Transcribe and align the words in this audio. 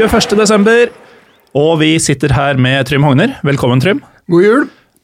21. 0.00 0.32
desember, 0.38 0.88
og 1.52 1.74
vi 1.82 1.90
sitter 2.00 2.32
her 2.32 2.56
med 2.56 2.86
Trym 2.88 3.04
Hogner. 3.04 3.34
Velkommen, 3.44 3.82
Trym. 3.84 3.98
God 4.32 4.44
jul. 4.46 4.62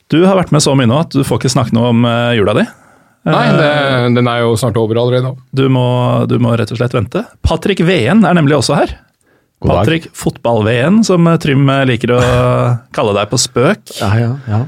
Du 0.09 0.23
har 0.25 0.39
vært 0.39 0.55
med 0.55 0.63
så 0.65 0.73
mye 0.79 0.89
nå 0.89 1.03
at 1.03 1.13
du 1.13 1.21
får 1.27 1.43
ikke 1.43 1.51
snakke 1.53 1.77
noe 1.77 1.91
om 1.93 2.07
eh, 2.09 2.37
jula 2.39 2.55
di. 2.57 2.65
Nei, 3.29 3.43
det, 3.59 3.67
den 4.17 4.31
er 4.31 4.41
jo 4.47 4.55
snart 4.57 4.79
over 4.81 4.97
allerede. 5.03 5.35
Du 5.53 5.67
må, 5.69 5.85
du 6.31 6.39
må 6.41 6.55
rett 6.57 6.73
og 6.73 6.81
slett 6.81 6.97
vente. 6.97 7.27
Patrick 7.45 7.83
Veen 7.85 8.25
er 8.25 8.39
nemlig 8.39 8.57
også 8.57 8.79
her. 8.79 8.95
God 9.61 9.75
dag. 9.75 9.83
Patrick 9.83 10.09
Fotball-Veen, 10.17 11.03
som 11.05 11.29
eh, 11.29 11.37
Trym 11.45 11.69
eh, 11.75 11.85
liker 11.93 12.15
å 12.17 12.23
kalle 12.97 13.19
deg 13.19 13.29
på 13.35 13.43
spøk. 13.43 13.99
Ja, 14.01 14.15
ja, 14.23 14.33
ja. 14.49 14.63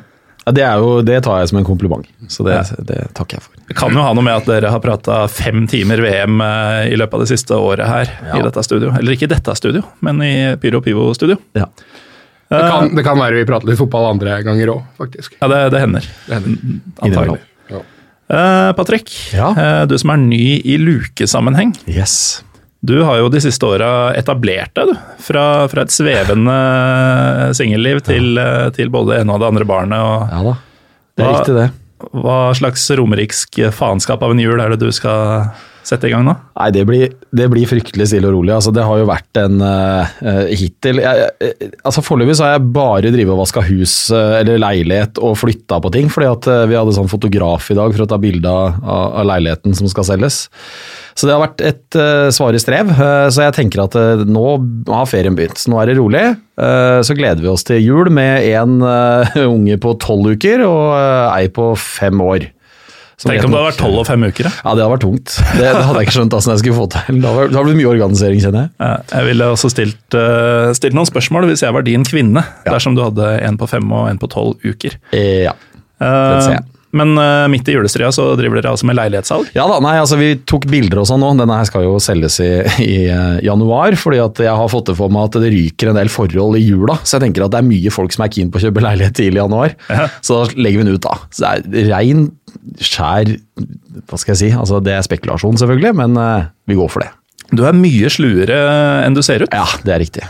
Ja 0.48 0.52
det, 0.56 0.64
er 0.64 0.80
jo, 0.80 0.94
det 1.04 1.18
tar 1.26 1.42
jeg 1.42 1.50
som 1.52 1.58
en 1.60 1.66
kompliment, 1.68 2.08
så 2.32 2.44
det, 2.46 2.56
Ja. 2.56 2.82
det 2.88 2.98
takker 3.18 3.36
jeg 3.38 3.44
for. 3.44 3.60
Det 3.68 3.76
kan 3.76 3.92
jo 3.92 4.00
ha 4.02 4.14
noe 4.16 4.24
med 4.24 4.38
at 4.40 4.48
dere 4.48 4.70
har 4.72 4.80
prata 4.80 5.20
fem 5.28 5.66
timer 5.68 6.00
VM 6.00 6.40
eh, 6.40 6.88
i 6.94 6.96
løpet 6.96 7.14
av 7.18 7.24
det 7.26 7.30
siste 7.34 7.54
året 7.60 7.84
her 7.86 8.10
i 8.38 8.40
dette 8.46 8.64
studio. 8.64 8.94
Eller 8.96 9.12
ikke 9.14 9.28
i 9.28 9.32
dette 9.34 9.54
studio, 9.60 9.84
men 10.00 10.22
i 10.24 10.32
Pyro 10.62 10.80
Pivo-studio. 10.84 11.36
Ja. 11.58 11.68
Det 12.48 12.62
kan, 12.64 12.94
det 12.96 13.04
kan 13.04 13.18
være 13.20 13.36
vi 13.36 13.44
prater 13.44 13.68
litt 13.68 13.76
fotball 13.76 14.06
andre 14.14 14.38
ganger 14.42 14.70
òg, 14.72 14.82
faktisk. 14.96 15.34
Ja, 15.42 15.50
det, 15.52 15.58
det 15.74 15.82
hender. 15.84 16.06
Det 16.24 16.38
hender. 16.38 16.78
Antagelig. 17.04 17.42
Ja. 17.68 17.82
Uh, 18.28 18.70
Patrick, 18.76 19.12
Ja. 19.36 19.50
uh, 19.52 19.82
du 19.88 19.94
som 20.00 20.10
er 20.14 20.22
ny 20.22 20.40
i 20.64 20.78
lukesammenheng. 20.80 21.74
Yes. 21.88 22.42
Du 22.88 22.94
har 23.04 23.18
jo 23.20 23.28
de 23.28 23.40
siste 23.44 23.68
åra 23.68 23.90
etablert 24.16 24.72
deg, 24.78 24.94
du. 24.94 25.16
Fra, 25.20 25.42
fra 25.68 25.84
et 25.84 25.92
svevende 25.92 26.54
singelliv 27.58 28.00
til, 28.06 28.38
eh, 28.40 28.70
til 28.76 28.88
både 28.94 29.12
det 29.12 29.20
ene 29.22 29.34
og 29.36 29.42
det 29.42 29.50
andre 29.52 29.66
barnet. 29.68 29.98
Og 30.00 30.32
Ja 30.32 30.42
da. 30.46 30.54
Det 31.18 31.24
er 31.24 31.28
Hva- 31.28 31.38
riktig, 31.38 31.54
det. 31.58 31.68
hva 32.22 32.38
slags 32.54 32.84
romeriksk 32.96 33.58
faenskap 33.74 34.22
av 34.22 34.30
en 34.32 34.38
jul 34.40 34.60
er 34.62 34.70
det 34.70 34.78
du 34.80 34.90
skal 34.94 35.50
sette 35.88 36.10
i 36.10 36.12
gang 36.12 36.26
nå? 36.26 36.34
Nei, 36.58 36.68
det 36.76 36.84
blir, 36.88 37.14
det 37.34 37.48
blir 37.52 37.68
fryktelig 37.70 38.10
stille 38.10 38.28
og 38.30 38.36
rolig. 38.36 38.52
Altså, 38.56 38.72
det 38.76 38.84
har 38.84 39.00
jo 39.00 39.08
vært 39.08 39.40
en 39.40 39.62
uh, 39.64 40.18
hittil 40.52 41.00
jeg, 41.02 41.28
jeg, 41.40 41.70
altså 41.82 42.04
Foreløpig 42.04 42.38
har 42.44 42.54
jeg 42.56 42.68
bare 42.76 43.12
drevet 43.14 43.34
og 43.34 43.42
vaska 43.42 43.64
hus 43.70 43.96
uh, 44.12 44.38
eller 44.42 44.60
leilighet 44.62 45.20
og 45.24 45.38
flytta 45.40 45.80
på 45.84 45.92
ting. 45.96 46.12
fordi 46.12 46.30
at 46.30 46.50
uh, 46.52 46.62
vi 46.70 46.78
hadde 46.78 46.96
sånn 46.96 47.10
fotograf 47.10 47.70
i 47.72 47.78
dag 47.78 47.94
for 47.96 48.04
å 48.04 48.10
ta 48.12 48.20
bilde 48.20 48.52
av, 48.52 48.78
av 48.84 49.28
leiligheten 49.32 49.76
som 49.78 49.88
skal 49.90 50.06
selges. 50.12 50.44
Så 51.18 51.26
det 51.26 51.34
har 51.34 51.42
vært 51.42 51.64
et 51.66 51.98
uh, 51.98 52.28
svare 52.34 52.60
strev. 52.62 52.92
eh, 52.94 53.28
så 53.34 53.48
jeg 53.48 53.56
tenker 53.56 53.82
at 53.84 53.96
eh, 53.98 54.22
nå 54.28 54.44
har 54.86 55.08
ferien 55.10 55.34
begynt. 55.36 55.58
Så 55.58 55.72
nå 55.72 55.80
er 55.80 55.90
det 55.90 55.96
rolig. 55.98 56.22
Eh, 56.58 57.00
så 57.06 57.16
gleder 57.18 57.42
vi 57.42 57.50
oss 57.50 57.66
til 57.66 57.82
jul 57.82 58.10
med 58.14 58.46
en 58.52 58.78
eh, 58.82 59.40
unge 59.54 59.78
på 59.82 59.96
tolv 60.02 60.36
uker 60.36 60.62
og 60.66 60.94
eh, 60.98 61.40
ei 61.40 61.50
på 61.54 61.72
fem 61.78 62.22
år. 62.22 62.48
Tenk 63.18 63.44
om 63.44 63.50
det 63.50 63.58
hadde 63.58 63.70
vært 63.72 63.80
tolv 63.82 63.98
og 63.98 64.06
fem 64.06 64.22
uker. 64.28 64.46
da. 64.46 64.52
ja, 64.62 64.74
det 64.78 64.84
hadde 64.84 64.92
vært 64.92 65.02
tungt. 65.02 65.34
Det, 65.58 65.64
det 65.64 65.84
hadde 65.88 65.98
jeg 65.98 66.06
ikke 66.06 66.16
skjønt 66.20 66.36
hvordan 66.36 66.54
jeg 66.54 66.62
skulle 66.62 66.78
få 66.78 66.86
til. 66.94 67.18
Det 67.24 67.32
har 67.58 67.66
blitt 67.66 67.80
mye 67.80 67.90
organisering, 67.90 68.40
kjenner 68.44 68.66
jeg. 68.68 68.70
Ja, 68.78 68.92
Jeg 69.18 69.28
ville 69.32 69.50
også 69.56 69.72
stilt, 69.74 70.00
uh, 70.14 70.70
stilt 70.78 70.94
noen 70.94 71.10
spørsmål 71.10 71.48
hvis 71.50 71.66
jeg 71.66 71.74
var 71.74 71.82
din 71.88 72.06
kvinne, 72.06 72.46
Ja. 72.62 72.72
dersom 72.76 72.94
du 72.94 73.02
hadde 73.02 73.32
en 73.42 73.58
på 73.58 73.66
fem 73.68 73.90
og 73.90 74.06
en 74.12 74.18
på 74.22 74.30
tolv 74.30 74.62
uker. 74.62 74.94
Eh, 75.12 75.48
ja. 75.48 75.56
Eh, 75.98 76.40
ser 76.46 76.60
jeg. 76.60 76.66
Men 76.98 77.10
eh, 77.20 77.44
midt 77.52 77.66
i 77.68 77.74
julestria 77.74 78.08
så 78.14 78.30
driver 78.38 78.62
dere 78.62 78.70
altså 78.72 78.86
med 78.88 78.96
leilighetssalg? 78.96 79.50
ja 79.52 79.66
da, 79.68 79.74
nei, 79.84 79.98
altså 80.00 80.16
vi 80.16 80.30
tok 80.48 80.64
bilder 80.72 81.02
og 81.02 81.08
sånn 81.10 81.20
nå. 81.20 81.34
Denne 81.36 81.58
her 81.58 81.66
skal 81.68 81.84
jo 81.84 81.98
selges 82.00 82.38
i, 82.40 82.48
i 82.80 82.94
eh, 83.12 83.42
januar, 83.44 83.92
fordi 84.00 84.22
at 84.24 84.40
jeg 84.40 84.54
har 84.56 84.70
fått 84.72 84.88
det 84.88 84.96
for 84.96 85.12
meg 85.12 85.26
at 85.28 85.36
det 85.42 85.50
ryker 85.52 85.90
en 85.92 85.98
del 86.00 86.08
forhold 86.08 86.56
i 86.56 86.62
jula. 86.64 86.96
Så 87.04 87.18
jeg 87.18 87.26
tenker 87.26 87.44
at 87.44 87.52
det 87.52 87.60
er 87.60 87.68
mye 87.68 87.92
folk 87.92 88.14
som 88.16 88.24
er 88.24 88.32
keen 88.32 88.48
på 88.48 88.56
å 88.56 88.64
kjøpe 88.64 88.80
leilighet 88.86 89.18
tidlig 89.20 89.36
i 89.36 89.42
januar. 89.44 89.76
Ja. 89.92 90.06
Så 90.24 90.38
da 90.40 90.56
legger 90.64 90.80
vi 90.80 90.86
den 90.88 90.96
ut 90.96 91.04
da. 91.04 91.18
Så 91.28 91.52
det 91.68 91.82
er 91.84 91.90
rein, 91.92 92.24
skjær, 92.82 93.30
hva 94.08 94.18
skal 94.20 94.34
jeg 94.34 94.40
si, 94.40 94.50
altså 94.56 94.80
det 94.84 94.94
er 94.96 95.06
spekulasjon 95.06 95.58
selvfølgelig, 95.60 95.94
men 95.98 96.18
eh, 96.22 96.50
vi 96.70 96.76
går 96.78 96.90
for 96.92 97.04
det. 97.04 97.10
Du 97.54 97.64
er 97.64 97.76
mye 97.76 98.10
sluere 98.12 98.58
enn 99.06 99.16
du 99.16 99.22
ser 99.24 99.46
ut. 99.46 99.54
Ja, 99.54 99.64
det 99.86 99.94
er 99.94 100.02
riktig. 100.04 100.26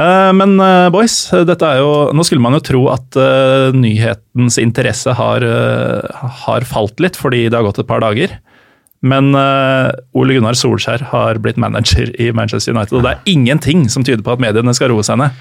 Eh, 0.00 0.30
Men 0.34 0.56
eh, 0.62 0.88
boys, 0.94 1.16
dette 1.46 1.66
er 1.68 1.80
jo, 1.82 1.92
nå 2.16 2.26
skulle 2.26 2.42
man 2.42 2.56
jo 2.58 2.62
tro 2.66 2.82
at 2.92 3.20
nyhetens 3.76 4.58
interesse 4.62 5.14
har, 5.18 5.46
har 6.46 6.66
falt 6.68 7.02
litt 7.02 7.18
fordi 7.20 7.46
det 7.48 7.58
har 7.58 7.66
gått 7.68 7.82
et 7.84 7.90
par 7.90 8.02
dager. 8.04 8.34
Men 9.00 9.30
Ole 9.32 10.34
Gunnar 10.36 10.58
Solskjær 10.60 11.06
har 11.08 11.38
blitt 11.40 11.56
manager 11.56 12.10
i 12.20 12.26
Manchester 12.36 12.74
United, 12.76 12.98
og 12.98 13.06
det 13.06 13.14
er 13.14 13.30
ingenting 13.32 13.86
som 13.88 14.04
tyder 14.04 14.20
på 14.26 14.34
at 14.34 14.42
mediene 14.44 14.74
skal 14.76 14.92
roe 14.92 15.06
seg 15.06 15.22
ned. 15.22 15.38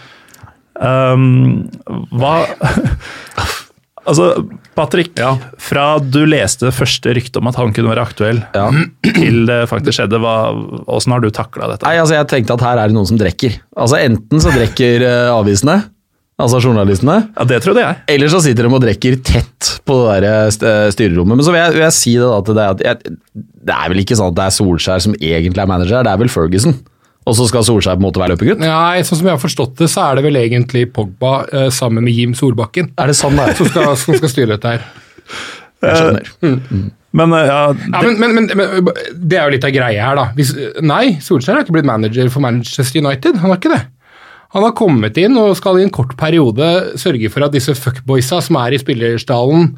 Um, 0.80 1.68
hva 2.16 2.46
Altså, 4.08 4.30
Patrick, 4.76 5.12
Ja. 5.20 5.34
fra 5.60 6.00
du 6.00 6.22
leste 6.26 6.72
første 6.72 7.12
rykte 7.14 7.38
om 7.42 7.48
at 7.52 7.56
han 7.60 7.74
kunne 7.74 7.90
være 7.92 8.06
aktuell, 8.08 8.40
Ja. 8.56 8.70
til 9.04 9.46
det 9.46 9.70
faktisk 9.70 10.00
skjedde, 10.00 10.20
hva, 10.24 10.54
hvordan 10.88 11.12
har 11.14 11.20
du 11.22 11.30
takla 11.30 11.68
dette? 11.74 11.84
Nei, 11.86 11.98
altså 12.00 12.16
jeg 12.16 12.28
tenkte 12.32 12.54
at 12.56 12.62
her 12.62 12.78
er 12.80 12.88
det 12.88 12.96
noen 12.96 13.08
som 13.08 13.18
drikker. 13.20 13.60
Altså 13.78 14.00
Enten 14.02 14.40
så 14.42 14.52
drikker 14.56 15.02
eh, 15.04 15.30
avisene, 15.36 15.84
altså 16.40 16.62
journalistene, 16.64 17.30
Ja, 17.38 17.44
Det 17.46 17.62
trodde 17.62 17.84
jeg. 17.84 17.96
eller 18.08 18.28
så 18.32 18.42
sitter 18.42 18.64
de 18.68 18.74
og 18.74 18.82
drikker 18.82 19.20
tett 19.24 19.80
på 19.86 19.98
det 20.08 20.22
der 20.24 20.30
eh, 20.30 20.86
eh, 20.86 20.92
styrerommet. 20.96 21.36
Men 21.36 21.46
så 21.46 21.52
vil 21.52 21.60
jeg, 21.62 21.74
vil 21.74 21.82
jeg 21.90 21.98
si 22.00 22.14
det 22.16 22.30
da 22.30 22.42
til 22.42 22.56
deg 22.56 22.70
at 22.70 22.80
jeg, 22.88 23.18
det 23.70 23.76
er 23.76 23.90
vel 23.92 24.00
ikke 24.06 24.16
sånn 24.18 24.32
at 24.32 24.36
det 24.40 24.46
er 24.48 24.56
Solskjær 24.58 25.02
som 25.04 25.14
egentlig 25.20 25.60
er 25.62 25.68
manager, 25.68 26.04
det 26.08 26.12
er 26.14 26.18
vel 26.24 26.32
Ferguson. 26.32 26.80
Og 27.28 27.36
så 27.38 27.46
skal 27.50 27.66
Solskjær 27.68 27.98
på 27.98 28.02
en 28.02 28.08
måte 28.08 28.22
være 28.22 28.34
løpegutt? 28.34 28.62
Nei, 28.62 29.02
sånn 29.06 29.20
som 29.20 29.28
jeg 29.28 29.36
har 29.36 29.42
forstått 29.42 29.76
det, 29.82 29.90
så 29.92 30.06
er 30.08 30.18
det 30.18 30.24
vel 30.26 30.40
egentlig 30.40 30.86
Pogba 30.96 31.34
eh, 31.52 31.68
sammen 31.74 32.06
med 32.08 32.16
Jim 32.16 32.32
Solbakken 32.38 32.94
Er 32.98 33.12
det 33.12 33.18
sånn 33.20 33.36
det 33.38 33.52
er? 33.52 33.60
som 33.60 33.70
skal, 33.70 33.92
som 34.00 34.18
skal 34.18 34.32
styre 34.32 34.56
dette 34.56 34.72
her. 34.72 34.88
Jeg 35.84 36.00
skjønner. 36.00 36.90
Men 37.20 37.34
ja, 37.34 37.62
det... 37.74 37.86
Ja, 37.90 38.02
men, 38.06 38.18
men, 38.22 38.36
men, 38.38 38.50
men 38.56 38.90
det 39.14 39.38
er 39.38 39.48
jo 39.48 39.54
litt 39.56 39.66
av 39.66 39.74
greia 39.74 40.10
her, 40.10 40.18
da. 40.20 40.26
Hvis, 40.38 40.52
nei, 40.86 41.04
Solskjær 41.26 41.58
har 41.58 41.66
ikke 41.66 41.76
blitt 41.78 41.90
manager 41.90 42.30
for 42.34 42.46
Manchester 42.46 43.02
United. 43.02 43.40
Han 43.44 43.54
har 43.54 43.62
ikke 43.62 43.74
det. 43.74 43.84
Han 44.56 44.66
har 44.66 44.74
kommet 44.78 45.18
inn 45.22 45.38
og 45.38 45.56
skal 45.58 45.78
i 45.78 45.86
en 45.86 45.94
kort 45.94 46.16
periode 46.18 46.68
sørge 46.98 47.30
for 47.30 47.46
at 47.46 47.54
disse 47.54 47.76
fuckboysa 47.78 48.42
som 48.46 48.58
er 48.62 48.74
i 48.74 48.82
spillerstallen, 48.82 49.76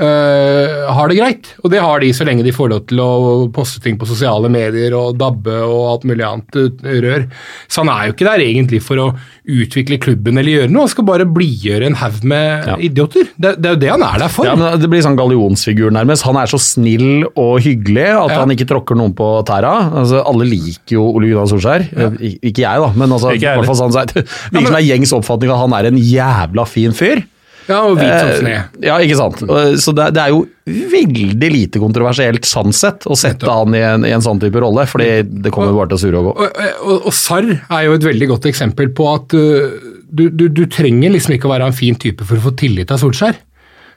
øh, 0.00 0.90
har 0.94 1.08
det 1.10 1.16
greit. 1.18 1.50
Og 1.62 1.70
det 1.72 1.80
har 1.82 2.00
de 2.02 2.10
så 2.16 2.26
lenge 2.26 2.44
de 2.46 2.52
får 2.54 2.70
lov 2.72 2.82
til 2.90 3.00
å 3.02 3.10
poste 3.54 3.80
ting 3.84 3.96
på 4.00 4.08
sosiale 4.08 4.50
medier 4.52 4.94
og 4.98 5.16
dabbe 5.20 5.54
og 5.64 5.84
alt 5.92 6.06
mulig 6.08 6.24
annet 6.26 6.58
uten 6.58 6.98
rør. 7.04 7.26
Så 7.68 7.84
han 7.84 7.92
er 7.94 8.08
jo 8.08 8.16
ikke 8.16 8.28
der 8.28 8.44
egentlig 8.44 8.82
for 8.84 9.02
å 9.02 9.08
utvikle 9.44 9.98
klubben 10.00 10.38
eller 10.40 10.54
gjøre 10.64 10.72
noe, 10.72 10.86
han 10.86 10.92
skal 10.94 11.04
bare 11.08 11.26
blidgjøre 11.28 11.90
en 11.90 11.98
haug 12.00 12.22
med 12.24 12.66
Ja. 12.70 12.76
idioter. 12.80 13.28
Det, 13.36 13.54
det 13.60 13.66
er 13.70 13.74
jo 13.74 13.80
det 13.84 13.90
han 13.92 14.02
er 14.06 14.18
der 14.24 14.28
for. 14.32 14.46
Ja, 14.48 14.54
men 14.56 14.80
Det 14.80 14.88
blir 14.90 15.02
sånn 15.04 15.18
gallionsfigur 15.18 15.90
nærmest. 15.92 16.24
Han 16.24 16.36
er 16.40 16.46
så 16.50 16.58
snill 16.58 17.24
og 17.36 17.60
hyggelig 17.60 18.06
at 18.08 18.30
Ja. 18.30 18.38
han 18.40 18.50
ikke 18.54 18.66
tråkker 18.70 18.96
noen 18.96 19.12
på 19.14 19.44
tæra. 19.44 19.92
Altså, 20.00 20.22
alle 20.26 20.44
liker 20.48 20.96
jo 20.96 21.04
Ole 21.14 21.28
Gunnar 21.28 21.46
Solskjær. 21.50 21.86
Eh, 21.92 22.38
Ikke 22.42 22.64
jeg, 22.64 22.80
da, 22.80 22.90
men 22.96 23.10
altså, 23.12 23.34
i 23.34 23.38
hvert 23.38 23.66
fall 23.66 23.76
sånn, 23.76 23.92
så 23.92 24.04
det 24.06 24.24
virker 24.24 24.66
som 24.66 24.74
det 24.74 24.80
er 24.82 24.88
gjengs 24.96 25.12
oppfatning 25.12 25.50
at 25.52 25.58
han 25.60 25.72
er 25.76 25.86
en 25.90 25.98
jævla 26.00 26.66
fin 26.66 26.92
fyr. 26.96 27.22
Ja, 27.68 27.78
og 27.88 27.96
hvit 27.96 28.10
som 28.12 28.30
Eh, 28.30 28.40
sne. 28.42 28.56
Ja, 28.84 28.98
ikke 29.00 29.16
sant. 29.16 29.40
Så 29.80 29.94
det, 29.96 30.10
det 30.16 30.22
er 30.22 30.34
jo 30.34 30.42
veldig 30.64 31.50
lite 31.52 31.80
kontroversielt 31.82 32.44
sånn 32.48 32.74
sett 32.76 33.06
å 33.08 33.16
sette 33.18 33.48
han 33.48 33.76
i 33.76 33.82
en, 33.84 34.04
i 34.08 34.12
en 34.14 34.24
sånn 34.24 34.40
type 34.42 34.60
rolle, 34.60 34.86
fordi 34.90 35.24
det 35.24 35.52
kommer 35.54 35.72
bare 35.76 35.92
til 35.92 35.98
å 35.98 36.02
sure 36.02 36.20
og 36.20 36.28
gå. 36.28 36.34
Og, 36.44 36.60
og, 36.84 37.08
og 37.10 37.16
Sarr 37.16 37.48
er 37.54 37.86
jo 37.86 37.96
et 37.96 38.06
veldig 38.06 38.30
godt 38.34 38.50
eksempel 38.50 38.92
på 38.96 39.08
at 39.12 39.36
uh, 39.36 39.80
du, 40.04 40.28
du, 40.28 40.46
du 40.52 40.64
trenger 40.70 41.14
liksom 41.14 41.36
ikke 41.36 41.48
å 41.48 41.54
være 41.54 41.70
en 41.70 41.76
fin 41.76 41.96
type 41.96 42.26
for 42.26 42.40
å 42.40 42.46
få 42.48 42.54
tillit 42.60 42.92
av 42.94 43.00
Solskjær. 43.02 43.40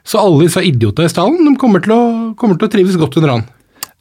Så 0.08 0.20
alle 0.20 0.46
disse 0.46 0.62
idiotene 0.64 1.08
i 1.08 1.12
stallen 1.12 1.44
de 1.44 1.56
kommer 1.60 1.84
til, 1.84 1.92
å, 1.92 2.02
kommer 2.38 2.56
til 2.56 2.68
å 2.68 2.72
trives 2.72 2.96
godt 3.00 3.18
under 3.20 3.36
han. 3.36 3.46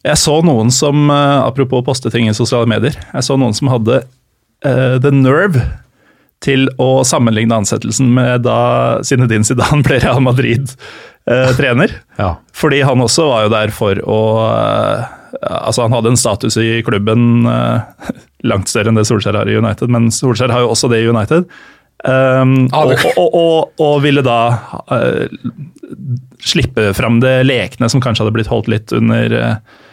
Jeg 0.06 0.20
så 0.22 0.38
noen 0.46 0.70
som, 0.72 1.10
eh, 1.12 1.40
apropos 1.42 1.82
å 1.82 1.88
poste 1.88 2.12
ting 2.14 2.30
i 2.30 2.36
sosiale 2.38 2.70
medier, 2.70 2.96
jeg 2.96 3.26
så 3.26 3.36
noen 3.36 3.56
som 3.58 3.68
hadde 3.74 4.04
uh, 4.64 4.96
the 5.04 5.12
nerve 5.12 5.60
til 6.46 6.68
å 6.82 7.02
sammenligne 7.08 7.58
ansettelsen 7.58 8.10
med 8.14 8.46
da 8.46 8.60
Zinedine 9.06 9.48
Zidane 9.48 9.84
ble 9.86 10.00
Real 10.04 10.22
Madrid-trener. 10.24 11.96
Ja. 12.20 12.36
Fordi 12.56 12.84
han 12.86 13.02
også 13.04 13.28
var 13.32 13.48
jo 13.48 13.54
der 13.56 13.74
for 13.76 14.02
å 14.06 14.20
eh, 14.48 15.14
Altså, 15.38 15.84
han 15.84 15.94
hadde 15.94 16.14
en 16.14 16.18
status 16.18 16.56
i 16.58 16.80
klubben 16.88 17.46
eh, 17.52 18.14
langt 18.48 18.72
større 18.72 18.90
enn 18.90 18.98
det 18.98 19.04
Solskjær 19.06 19.36
har 19.38 19.50
i 19.52 19.58
United, 19.60 19.92
men 19.92 20.08
Solskjær 20.14 20.54
har 20.56 20.64
jo 20.64 20.72
også 20.72 20.88
det 20.90 21.02
i 21.04 21.10
United. 21.12 21.46
Um, 22.06 22.70
og, 22.78 22.94
og, 23.18 23.36
og, 23.36 23.82
og 23.82 23.96
ville 24.04 24.22
da 24.22 24.40
uh, 24.88 25.26
slippe 26.46 26.92
fram 26.94 27.18
det 27.24 27.42
lekne 27.48 27.90
som 27.90 28.04
kanskje 28.04 28.24
hadde 28.24 28.36
blitt 28.36 28.52
holdt 28.52 28.70
litt 28.70 28.94
under, 28.96 29.34
uh, 29.34 29.88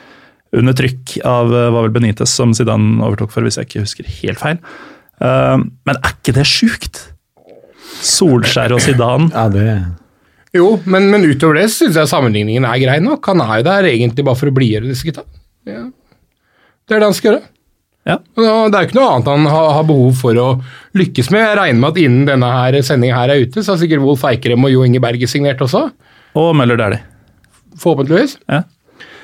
under 0.54 0.76
trykk 0.76 1.16
av 1.26 1.54
eh, 1.54 1.70
var 1.72 1.86
vel 1.86 1.94
Benitez, 1.94 2.30
som 2.30 2.52
Zidane 2.54 3.00
overtok 3.04 3.32
for, 3.34 3.46
hvis 3.46 3.58
jeg 3.58 3.68
ikke 3.68 3.84
husker 3.86 4.10
helt 4.20 4.42
feil. 4.42 4.60
Um, 5.22 5.68
men 5.86 5.98
er 6.00 6.14
ikke 6.16 6.34
det 6.36 6.46
sjukt? 6.48 7.02
Solskjær 8.04 8.74
og 8.76 8.82
Zidane. 8.84 9.30
Ja, 9.32 9.46
det... 9.52 9.68
Jo, 10.54 10.76
men, 10.86 11.08
men 11.10 11.24
utover 11.26 11.56
det 11.58 11.66
syns 11.74 11.96
jeg 11.98 12.06
sammenligningen 12.10 12.66
er 12.68 12.78
grei 12.78 13.00
nok. 13.02 13.26
Han 13.26 13.40
er 13.42 13.56
jo 13.58 13.66
der 13.66 13.88
egentlig 13.90 14.22
bare 14.26 14.38
for 14.38 14.50
å 14.52 14.54
blidgjøre 14.54 14.86
disse 14.86 15.06
gutta. 15.08 15.24
Ja. 15.66 15.80
Det 16.86 16.94
er 16.94 17.02
det 17.02 17.08
han 17.08 17.16
skal 17.16 17.30
gjøre. 17.32 17.48
Ja. 18.04 18.18
Det 18.36 18.44
er 18.44 18.84
jo 18.84 18.86
ikke 18.90 18.98
noe 18.98 19.08
annet 19.16 19.30
han 19.32 19.46
har, 19.48 19.68
har 19.78 19.86
behov 19.88 20.12
for 20.20 20.38
å 20.38 20.46
lykkes 21.00 21.30
med. 21.34 21.42
Jeg 21.42 21.58
regner 21.58 21.80
med 21.80 21.90
at 21.94 22.00
innen 22.04 22.28
denne 22.28 22.50
her 22.52 22.76
sendinga 22.86 23.18
her 23.22 23.32
er 23.34 23.42
ute, 23.46 23.64
så 23.64 23.74
har 23.74 23.80
sikkert 23.82 24.04
Wolf 24.04 24.22
Eikrem 24.28 24.66
og 24.68 24.70
Jo 24.74 24.84
Inge 24.86 25.00
Berge 25.02 25.26
signert 25.30 25.62
også. 25.64 25.86
Og 26.38 26.50
Møller 26.58 26.78
Dæhlie. 26.78 27.02
Forhåpentligvis. 27.80 28.36
Ja. 28.46 28.62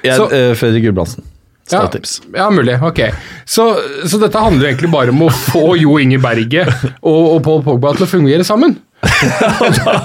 Jeg, 0.03 0.17
Så- 0.17 0.31
eh, 0.35 0.55
Fredrik 0.59 0.89
Gulbrandsen. 0.89 1.23
Stalltips. 1.71 2.17
Ja, 2.35 2.49
mulig. 2.53 2.77
Ok. 2.83 3.01
Så, 3.49 3.67
så 4.11 4.21
dette 4.23 4.43
handler 4.43 4.71
egentlig 4.73 4.91
bare 4.93 5.15
om 5.15 5.23
å 5.27 5.31
få 5.31 5.77
Jo 5.81 5.97
Inge 6.03 6.19
Berget 6.23 6.71
og, 7.01 7.21
og 7.37 7.43
Paul 7.47 7.63
Pogba 7.67 7.95
til 7.97 8.07
å 8.09 8.13
fungere 8.19 8.47
sammen. 8.47 8.79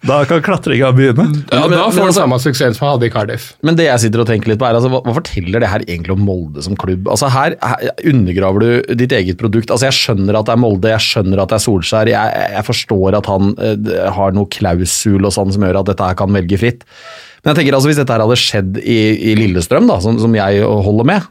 Da 0.00 0.22
kan 0.24 0.40
klatringa 0.40 0.88
begynne. 0.96 1.26
Ja, 1.52 1.66
men- 1.68 1.76
da 1.76 1.90
får 1.90 1.98
han 2.00 2.06
altså- 2.08 2.22
samme 2.22 2.38
suksessen 2.40 2.74
som 2.74 2.86
han 2.86 2.94
hadde 2.96 3.06
i 3.10 3.12
Cardiff. 3.12 3.50
Men 3.62 3.76
det 3.76 3.84
jeg 3.84 4.00
sitter 4.00 4.20
og 4.22 4.26
tenker 4.30 4.48
litt 4.48 4.58
på 4.58 4.64
er, 4.64 4.74
altså, 4.78 4.88
hva, 4.88 5.02
hva 5.04 5.12
forteller 5.18 5.60
det 5.60 5.68
her 5.68 5.80
egentlig 5.84 6.14
om 6.14 6.24
Molde 6.24 6.62
som 6.64 6.74
klubb? 6.74 7.04
Altså 7.06 7.28
Her, 7.28 7.56
her 7.60 7.90
undergraver 8.08 8.60
du 8.64 8.94
ditt 8.96 9.12
eget 9.12 9.36
produkt. 9.36 9.68
Altså 9.70 9.90
Jeg 9.90 9.98
skjønner 9.98 10.38
at 10.40 10.46
det 10.48 10.54
er 10.56 10.62
Molde, 10.62 10.88
jeg 10.88 11.04
skjønner 11.04 11.42
at 11.42 11.52
det 11.52 11.58
er 11.60 11.64
Solskjær, 11.66 12.08
jeg, 12.08 12.52
jeg 12.56 12.64
forstår 12.64 13.18
at 13.20 13.26
han 13.28 13.52
eh, 13.60 14.10
har 14.16 14.32
noe 14.32 14.48
klausul 14.48 15.26
og 15.28 15.32
sånn 15.36 15.52
som 15.52 15.62
gjør 15.68 15.80
at 15.82 15.92
dette 15.92 16.08
her 16.08 16.16
kan 16.16 16.32
velge 16.32 16.56
fritt. 16.64 16.84
Men 17.40 17.52
jeg 17.54 17.60
tenker 17.62 17.76
altså 17.78 17.90
hvis 17.90 18.00
dette 18.00 18.12
her 18.16 18.24
hadde 18.24 18.40
skjedd 18.40 18.80
i, 18.84 18.98
i 19.32 19.36
Lillestrøm, 19.38 19.86
da, 19.90 20.00
som, 20.04 20.18
som 20.20 20.34
jeg 20.36 20.64
holder 20.64 21.08
med 21.14 21.28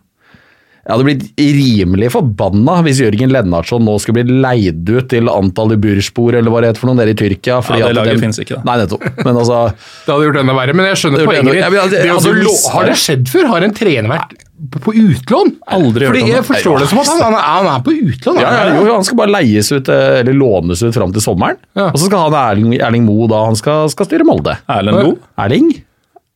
jeg 0.90 0.96
hadde 0.96 1.06
blitt 1.06 1.26
rimelig 1.38 2.08
forbanna 2.16 2.80
hvis 2.82 2.98
Jørgen 3.04 3.30
Lennartson 3.30 3.84
nå 3.86 3.94
skulle 4.02 4.24
bli 4.24 4.38
leid 4.42 4.88
ut 4.90 5.10
til 5.12 5.28
Antalya 5.30 5.78
Burspor 5.78 6.34
eller 6.40 6.50
hva 6.50 6.64
det 6.64 6.72
heter 6.72 6.82
for 6.82 6.90
noen 6.90 6.98
nede 7.04 7.14
i 7.14 7.18
Tyrkia. 7.20 7.60
fordi 7.62 7.84
det 7.84 7.94
laget 7.94 8.16
dem- 8.16 8.24
finnes 8.24 8.40
ikke, 8.42 8.56
da. 8.58 8.64
Nei, 8.66 8.78
nettopp. 8.82 9.04
Men 9.20 9.38
altså 9.38 9.60
Det 10.08 10.14
hadde 10.16 10.26
gjort 10.26 10.40
enda 10.42 10.56
verre, 10.58 10.74
men 10.80 10.88
jeg 10.90 11.02
skjønner 11.04 11.28
poenget 11.30 11.60
ditt. 11.60 12.08
Ja, 12.08 12.16
altså, 12.16 12.72
har 12.74 12.90
det 12.90 12.96
skjedd 13.04 13.30
før? 13.30 13.50
Har 13.52 13.66
en 13.68 13.76
trener 13.78 14.10
vært 14.16 14.34
på, 14.88 14.96
utlån? 15.04 15.52
Aldri 15.78 16.08
Fordi. 16.10 16.24
Jeg 16.32 16.48
forstår 16.48 16.82
det 16.82 16.88
som 16.90 17.04
at 17.04 17.12
han, 17.12 17.22
han, 17.22 17.38
er, 17.38 17.46
han 17.60 17.70
er 17.76 17.84
på 17.86 17.94
utlån. 17.96 18.40
Ja, 18.42 18.48
ja, 18.50 18.64
han. 18.72 18.80
jo, 18.88 18.96
han 18.96 19.06
skal 19.08 19.20
bare 19.22 19.34
leies 19.36 19.70
ut, 19.76 19.92
eh, 19.94 20.16
eller 20.24 20.40
lånes 20.40 20.82
ut 20.82 20.98
fram 20.98 21.14
til 21.14 21.24
sommeren. 21.24 21.62
Ja. 21.78 21.92
Og 21.92 22.00
så 22.02 22.10
skal 22.10 22.26
han 22.26 22.40
Erling, 22.40 22.74
Erling 22.82 23.06
Moe 23.06 23.30
da, 23.30 23.44
han 23.46 23.60
skal, 23.60 23.92
skal 23.94 24.10
styre 24.10 24.26
Molde. 24.28 24.58
Erlend 24.66 25.04
Lo? 25.06 25.14
Erling? 25.38 25.70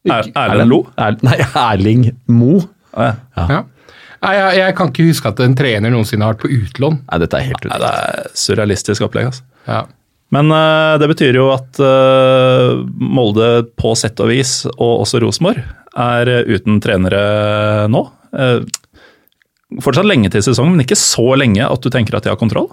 Er, 0.04 0.28
Erlend 0.36 0.72
Lo? 0.74 0.82
Er, 1.00 1.16
nei, 1.24 1.38
Erling 1.56 2.10
Mo. 2.28 2.58
Ja. 2.94 3.14
Ja. 3.38 3.64
Nei, 4.24 4.34
jeg, 4.38 4.60
jeg 4.62 4.76
kan 4.78 4.92
ikke 4.92 5.08
huske 5.10 5.32
at 5.34 5.42
en 5.44 5.56
trener 5.58 5.92
noensinne 5.92 6.28
har 6.28 6.36
vært 6.36 6.46
på 6.46 6.52
utlån. 6.54 7.02
Nei, 7.10 7.20
dette 7.24 7.40
er 7.40 7.50
helt 7.50 7.68
Nei, 7.68 7.80
det 7.82 7.92
er 7.92 8.32
surrealistisk 8.40 9.06
opplegg. 9.08 9.32
altså. 9.32 9.46
Ja. 9.68 9.82
Men 10.34 10.50
uh, 10.50 10.96
det 11.02 11.10
betyr 11.12 11.38
jo 11.38 11.50
at 11.54 11.80
uh, 11.84 12.80
Molde 12.98 13.50
på 13.78 13.94
sett 14.00 14.22
og 14.24 14.32
vis, 14.32 14.62
og 14.74 15.04
også 15.04 15.22
Rosenborg, 15.22 15.62
er 15.94 16.30
eh, 16.32 16.48
uten 16.50 16.80
trenere 16.82 17.86
nå. 17.92 18.00
Uh, 18.34 18.64
fortsatt 19.84 20.08
lenge 20.10 20.32
til 20.34 20.42
sesongen, 20.42 20.74
men 20.74 20.88
ikke 20.88 20.98
så 20.98 21.36
lenge 21.38 21.68
at 21.68 21.84
du 21.84 21.92
tenker 21.94 22.18
at 22.18 22.26
de 22.26 22.32
har 22.34 22.40
kontroll. 22.40 22.72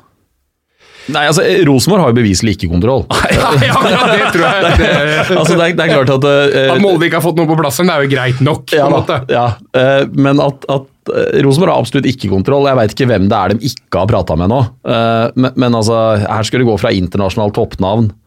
Nei, 1.14 1.24
altså, 1.30 1.44
Rosenborg 1.68 2.04
har 2.04 2.12
jo 2.12 2.18
beviselig 2.20 2.56
ikke 2.56 2.70
kontroll. 2.72 3.04
ja, 3.38 3.50
det 3.56 4.30
tror 4.34 4.46
jeg. 4.46 4.70
Det, 4.80 5.36
altså, 5.36 5.56
det, 5.56 5.64
er, 5.64 5.74
det 5.76 5.84
er 5.84 5.92
klart 5.92 6.10
at 6.14 6.24
uh, 6.26 6.74
at 6.76 6.80
Molde 6.82 7.06
ikke 7.06 7.18
har 7.20 7.24
fått 7.24 7.38
noe 7.38 7.48
på 7.48 7.56
plass, 7.58 7.80
det 7.80 7.92
er 7.92 8.04
jo 8.04 8.10
greit 8.12 8.40
nok. 8.44 8.64
på 8.70 8.78
en 8.78 8.82
ja, 8.82 8.88
måte. 8.92 9.18
ja, 9.32 9.44
uh, 9.76 10.02
men 10.14 10.40
at, 10.42 10.64
at 10.70 11.10
eh, 11.12 11.40
Rosenborg 11.44 11.72
har 11.74 11.82
absolutt 11.82 12.08
ikke 12.10 12.30
kontroll. 12.32 12.68
Jeg 12.70 12.78
veit 12.78 12.94
ikke 12.94 13.08
hvem 13.10 13.28
det 13.30 13.38
er 13.38 13.54
de 13.54 13.70
ikke 13.70 14.02
har 14.02 14.10
prata 14.10 14.36
med 14.38 14.50
nå. 14.52 14.60
Eh, 14.86 15.26
Men, 15.40 15.54
men 15.60 15.76
altså, 15.78 15.96
her 16.22 16.46
skal 16.46 16.62
det 16.62 16.68
gå 16.68 16.76
fra 16.80 16.92
internasjonalt 16.94 17.54
toppnavn 17.56 18.10
eh, 18.10 18.19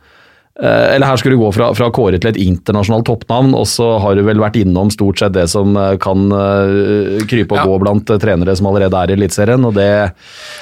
Eller 0.62 1.08
her 1.10 1.18
skal 1.18 1.34
du 1.34 1.40
gå 1.42 1.48
fra, 1.56 1.72
fra 1.74 1.88
Kåre 1.90 2.20
til 2.22 2.30
et 2.30 2.38
internasjonalt 2.38 3.08
toppnavn, 3.08 3.56
og 3.58 3.64
så 3.66 3.88
har 4.04 4.14
du 4.14 4.22
vel 4.22 4.38
vært 4.38 4.60
innom 4.62 4.92
stort 4.94 5.18
sett 5.18 5.34
det 5.34 5.48
som 5.50 5.74
eh, 5.82 5.96
kan 5.98 6.28
eh, 6.30 7.24
krype 7.26 7.56
og 7.56 7.58
Ja. 7.58 7.64
gå 7.72 7.80
blant 7.82 8.12
eh, 8.14 8.20
trenere 8.22 8.54
som 8.60 8.68
allerede 8.70 8.94
er 9.02 9.10
i 9.10 9.16
Eliteserien, 9.18 9.66
og 9.66 9.74
det, 9.74 9.88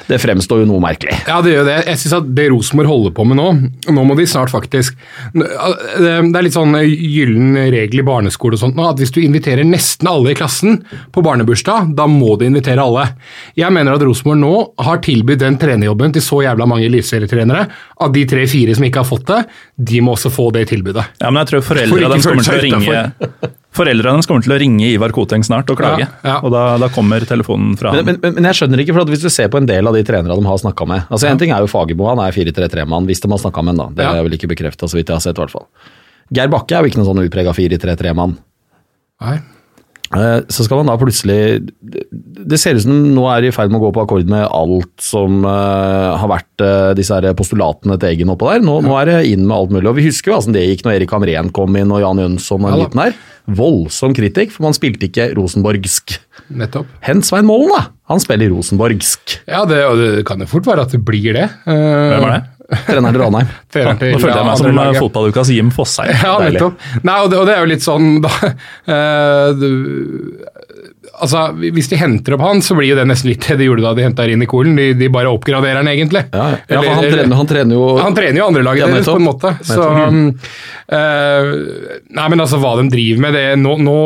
det 0.08 0.20
fremstår 0.24 0.62
jo 0.64 0.70
noe 0.70 0.80
merkelig. 0.80 1.18
Ja, 1.28 1.42
det 1.44 1.58
gjør 1.58 1.68
det. 1.68 1.76
Jeg 1.90 2.00
synes 2.06 2.16
at 2.22 2.30
det 2.38 2.46
Rosenborg 2.54 2.88
holder 2.88 3.16
på 3.18 3.26
med 3.28 3.40
nå 3.42 3.48
Nå 3.92 4.06
må 4.08 4.16
de 4.16 4.24
snart 4.30 4.52
faktisk 4.54 4.96
Det 5.36 6.08
er 6.08 6.46
litt 6.46 6.56
sånn 6.56 6.72
gyllen 6.80 7.58
regel 7.74 8.00
i 8.00 8.06
barneskole 8.08 8.56
og 8.56 8.62
sånt 8.64 8.80
nå, 8.80 8.86
at 8.94 9.02
hvis 9.02 9.12
du 9.12 9.20
inviterer 9.26 9.68
nesten 9.68 10.08
alle 10.08 10.32
i 10.32 10.38
klassen 10.40 10.80
på 11.12 11.24
barnebursdag, 11.26 11.92
da 12.00 12.08
må 12.08 12.38
du 12.40 12.46
invitere 12.48 12.80
alle. 12.84 13.10
Jeg 13.60 13.74
mener 13.76 13.98
at 13.98 14.06
Rosenborg 14.08 14.40
nå 14.40 14.54
har 14.88 15.04
tilbudt 15.04 15.44
den 15.44 15.60
trenerjobben 15.62 16.16
til 16.16 16.24
så 16.24 16.42
jævla 16.48 16.68
mange 16.70 16.88
eliteserietrenere 16.88 17.68
at 18.02 18.16
de 18.16 18.24
tre-fire 18.30 18.76
som 18.78 18.88
ikke 18.88 19.04
har 19.04 19.10
fått 19.12 19.28
det, 19.32 19.42
de 19.82 20.02
må 20.06 20.14
også 20.16 20.30
få 20.34 20.50
det 20.54 20.68
tilbudet. 20.70 21.04
Ja, 21.22 21.30
men 21.32 21.42
jeg 21.42 21.50
tror 21.52 21.64
foreldrene 21.66 22.10
deres 22.12 22.28
kommer 22.28 22.46
til 22.46 22.58
å 22.58 22.64
ringe 22.66 23.52
Foreldrene 23.72 24.18
deres 24.20 24.28
kommer 24.28 24.44
til 24.44 24.52
å 24.54 24.58
ringe 24.60 24.88
Ivar 24.92 25.14
Koteng 25.16 25.46
snart 25.48 25.70
og 25.72 25.78
klage. 25.80 26.04
Ja, 26.04 26.10
ja. 26.28 26.34
Og 26.44 26.52
da, 26.52 26.64
da 26.82 26.90
kommer 26.92 27.24
telefonen 27.28 27.78
fra 27.80 27.94
Men, 27.96 28.18
men, 28.20 28.36
men 28.36 28.48
jeg 28.50 28.60
skjønner 28.60 28.82
ikke, 28.84 28.94
for 28.98 29.06
at 29.06 29.14
hvis 29.14 29.24
du 29.24 29.30
ser 29.32 29.48
på 29.54 29.62
en 29.62 29.70
del 29.70 29.88
av 29.88 29.96
de 29.96 30.04
trenere 30.08 30.36
de 30.36 30.46
har 30.50 30.60
snakka 30.60 30.88
med 30.92 31.08
altså 31.08 31.30
En 31.32 31.40
ting 31.40 31.54
er 31.56 31.64
jo 31.64 31.70
Fagermo, 31.72 32.10
han 32.12 32.20
er 32.20 32.36
4-3-3-mann, 32.36 33.08
hvis 33.08 33.24
de 33.24 33.32
har 33.32 33.40
snakka 33.46 33.64
med 33.64 33.78
en 33.78 33.82
da. 33.86 33.88
Det 33.96 34.04
Ja. 34.10 34.12
er 34.20 34.28
vel 34.28 34.36
ikke 34.36 34.52
bekrefta, 34.52 34.90
så 34.92 35.00
vidt 35.00 35.08
jeg 35.08 35.16
har 35.16 35.24
sett. 35.24 35.40
i 35.40 35.42
hvert 35.46 35.56
fall. 35.56 35.68
Geir 36.36 36.52
Bakke 36.52 36.76
er 36.76 36.84
jo 36.84 36.92
ikke 36.92 37.00
noen 37.00 37.10
sånn 37.14 37.24
utprega 37.26 37.56
4-3-3-mann. 37.56 38.38
Eh, 40.12 40.42
Så 40.52 40.66
skal 40.66 40.82
man 40.82 40.90
da 40.92 40.98
plutselig 41.00 41.62
Det 41.80 42.58
ser 42.60 42.76
ut 42.76 42.84
som 42.84 42.92
de 42.92 43.14
nå 43.16 43.24
er 43.32 43.46
i 43.48 43.52
ferd 43.56 43.72
med 43.72 43.80
å 43.80 43.86
gå 43.86 43.92
på 43.96 44.04
akkord 44.04 44.28
med 44.28 44.44
alt 44.44 44.92
som 45.04 45.46
eh, 45.48 46.08
har 46.20 46.28
vært 46.32 46.64
eh, 46.66 46.92
disse 46.98 47.16
her 47.16 47.30
postulatene 47.38 47.96
til 48.02 48.10
Eggen 48.12 48.34
oppå 48.34 48.50
der. 48.52 48.64
Nå, 48.66 48.80
nå 48.84 48.96
er 49.00 49.08
det 49.08 49.18
inn 49.32 49.46
med 49.48 49.56
alt 49.56 49.72
mulig. 49.76 49.88
Og 49.88 49.96
vi 50.00 50.08
husker 50.10 50.34
jo 50.34 50.38
hvordan 50.40 50.58
det 50.58 50.66
gikk 50.68 50.84
når 50.88 50.98
Erik 50.98 51.14
Hamren 51.16 51.52
kom 51.56 51.78
inn 51.80 51.94
og 51.96 52.04
Jan 52.04 52.20
Jønsson 52.24 52.66
og 52.66 52.72
en 52.74 52.76
Ja 52.76 52.84
liten 52.84 53.04
her. 53.06 53.16
Voldsom 53.62 54.14
kritikk, 54.18 54.52
for 54.54 54.68
man 54.68 54.76
spilte 54.78 55.08
ikke 55.08 55.32
rosenborgsk. 55.38 56.18
Nettopp. 56.60 56.90
Hent 57.08 57.26
Svein 57.28 57.48
Målen, 57.48 57.72
da! 57.74 57.88
Han 58.12 58.20
spiller 58.22 58.52
rosenborgsk. 58.54 59.38
Ja, 59.48 59.64
det, 59.70 59.80
og 59.88 59.98
det 60.02 60.26
kan 60.28 60.44
jo 60.44 60.50
fort 60.52 60.68
være 60.68 60.84
at 60.86 60.94
det 60.94 61.00
blir 61.08 61.34
det. 61.40 61.48
Hvem 61.66 62.28
er 62.28 62.36
det? 62.36 62.42
Treneren 62.88 63.14
til 63.14 63.22
Ranheim. 63.22 63.52
treneren 63.74 64.02
til 64.02 64.14
Nå 64.16 64.22
følte 64.22 64.38
jeg 64.38 64.48
meg 64.48 64.62
som 64.62 64.70
eh, 64.72 64.78
laget. 64.80 65.02
fotballukas 65.04 65.54
Jim 65.56 65.72
Fosheim. 65.76 66.14
Ja, 66.22 66.38
nettopp. 66.46 66.90
Nei, 67.08 67.18
og 67.26 67.32
det, 67.32 67.42
og 67.42 67.50
det 67.50 67.56
er 67.56 67.66
jo 67.66 67.72
litt 67.72 67.86
sånn 67.86 68.12
da, 68.24 68.32
uh, 68.92 69.48
du, 69.62 69.70
Altså, 71.22 71.42
Hvis 71.54 71.90
de 71.92 72.00
henter 72.00 72.36
opp 72.36 72.44
han, 72.46 72.62
så 72.66 72.76
blir 72.78 72.92
jo 72.92 72.98
det 72.98 73.06
nesten 73.10 73.30
litt 73.30 73.46
det 73.46 73.60
de 73.60 73.68
gjorde 73.68 73.84
da 73.84 73.92
de 73.98 74.06
henta 74.06 74.26
inn 74.32 74.42
i 74.42 74.50
Kolen. 74.50 74.78
De, 74.78 74.92
de 74.98 75.10
bare 75.14 75.30
oppgraderer 75.30 75.82
han, 75.82 75.90
egentlig. 75.92 76.24
Ja, 76.32 76.48
ja. 76.56 76.60
ja 76.66 76.82
for 76.82 76.96
han 76.96 77.04
Eller- 77.06 77.18
trener, 77.20 77.38
han 77.38 77.50
trener 77.50 77.78
jo 77.78 77.90
han 78.02 78.18
trener 78.18 78.42
jo 78.42 78.48
andrelaget 78.48 78.82
Ja, 78.82 78.90
deres, 78.96 79.10
på 79.10 79.20
en 79.20 79.28
måte. 79.28 79.52
Så 79.68 79.86
um, 79.86 80.22
eh, 80.98 81.52
Nei, 82.18 82.28
men 82.34 82.42
altså, 82.42 82.62
hva 82.64 82.74
de 82.80 82.88
driver 82.94 83.26
med, 83.28 83.38
det 83.38 83.46
nå, 83.62 83.76
nå 83.86 83.98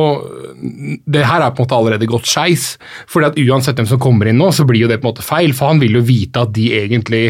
Det 1.16 1.24
her 1.24 1.46
er 1.46 1.54
på 1.54 1.64
en 1.64 1.68
måte 1.68 1.80
allerede 1.80 2.10
gått 2.10 2.28
skeis. 2.32 2.74
At 3.26 3.40
uansett 3.40 3.80
hvem 3.80 3.92
som 3.94 4.02
kommer 4.02 4.32
inn 4.32 4.42
nå, 4.42 4.52
så 4.56 4.68
blir 4.68 4.84
jo 4.84 4.92
det 4.92 5.00
på 5.00 5.08
en 5.08 5.14
måte 5.14 5.26
feil. 5.26 5.56
For 5.56 5.72
han 5.72 5.84
vil 5.84 6.00
jo 6.00 6.04
vite 6.10 6.44
at 6.44 6.56
de 6.58 6.72
egentlig 6.82 7.28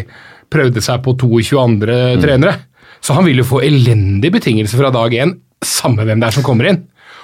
prøvde 0.51 0.81
seg 0.81 1.01
på 1.05 1.15
22 1.17 1.59
andre 1.61 1.95
Mm. 2.15 2.21
trenere. 2.23 2.55
Så 3.01 3.13
han 3.13 3.25
vil 3.25 3.37
jo 3.37 3.43
få 3.43 3.61
elendige 3.61 4.31
betingelser 4.33 4.77
fra 4.81 4.89
dag 4.91 5.11
én, 5.13 5.35
samme 5.63 6.05
hvem 6.05 6.19
det 6.19 6.27
er 6.27 6.31
som 6.39 6.43
kommer 6.43 6.69
inn. 6.69 6.83